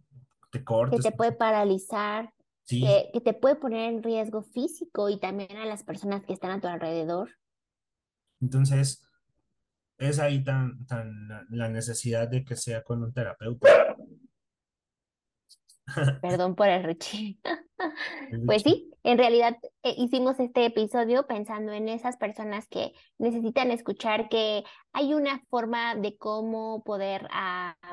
[0.51, 1.01] te que cortes.
[1.03, 2.33] te puede paralizar,
[2.65, 6.31] Sí, que, que te puede poner en riesgo físico y también a las personas que
[6.33, 7.29] están a tu alrededor.
[8.39, 9.05] entonces
[9.97, 13.95] es ahí tan, tan la la necesidad de que sea con un terapeuta.
[16.21, 17.39] Perdón por el rechín.
[18.45, 24.29] Pues sí, en realidad eh, hicimos este episodio pensando en esas personas que necesitan escuchar
[24.29, 27.27] que hay una forma de cómo poder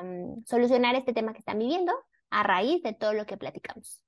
[0.03, 1.93] mm, solucionar este tema que están viviendo
[2.29, 4.01] a raíz de todo lo que platicamos.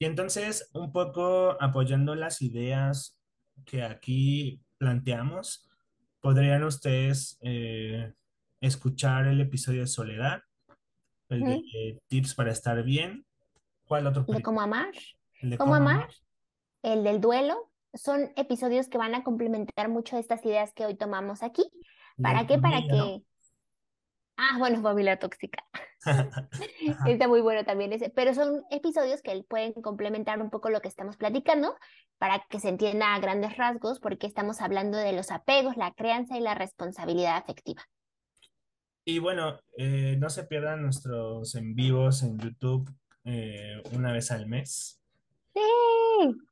[0.00, 3.16] Y entonces, un poco apoyando las ideas
[3.64, 5.68] que aquí planteamos,
[6.20, 8.12] podrían ustedes eh,
[8.60, 10.42] escuchar el episodio de Soledad,
[11.28, 13.24] el de eh, Tips para estar bien.
[13.84, 14.24] ¿Cuál otro?
[14.26, 14.90] El de cómo amar,
[15.40, 16.08] cómo cómo amar.
[16.82, 17.70] El del duelo.
[17.94, 21.64] Son episodios que van a complementar mucho estas ideas que hoy tomamos aquí.
[22.20, 22.58] ¿Para qué?
[22.58, 22.88] Para ¿no?
[22.88, 23.22] que...
[24.36, 25.62] Ah, bueno, familia tóxica.
[27.06, 30.88] Está muy bueno también ese, pero son episodios que pueden complementar un poco lo que
[30.88, 31.76] estamos platicando
[32.18, 36.36] para que se entienda a grandes rasgos porque estamos hablando de los apegos, la crianza
[36.36, 37.82] y la responsabilidad afectiva.
[39.04, 42.88] Y bueno, eh, no se pierdan nuestros en vivos en YouTube
[43.24, 45.01] eh, una vez al mes.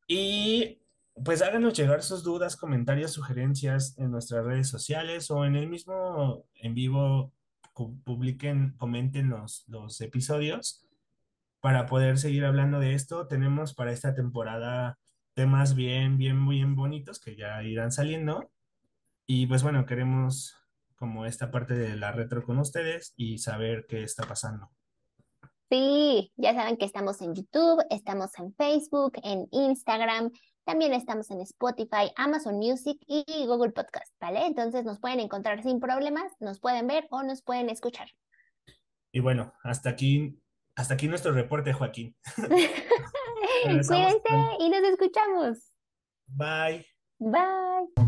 [0.07, 0.81] Y
[1.25, 6.47] pues háganos llegar sus dudas, comentarios, sugerencias en nuestras redes sociales o en el mismo
[6.55, 7.33] en vivo,
[8.05, 10.87] publiquen, comenten los, los episodios
[11.61, 13.27] para poder seguir hablando de esto.
[13.27, 14.99] Tenemos para esta temporada
[15.35, 18.51] temas bien, bien, bien bonitos que ya irán saliendo.
[19.27, 20.57] Y pues bueno, queremos
[20.97, 24.71] como esta parte de la retro con ustedes y saber qué está pasando.
[25.71, 30.31] Sí, ya saben que estamos en YouTube, estamos en Facebook, en Instagram,
[30.65, 34.47] también estamos en Spotify, Amazon Music y Google Podcast, ¿vale?
[34.47, 38.09] Entonces nos pueden encontrar sin problemas, nos pueden ver o nos pueden escuchar.
[39.13, 40.39] Y bueno, hasta aquí,
[40.77, 42.15] hasta aquí nuestro reporte, Joaquín.
[43.63, 43.97] Cuídense
[44.59, 45.59] y nos escuchamos.
[46.27, 46.87] Bye.
[47.19, 48.00] Bye.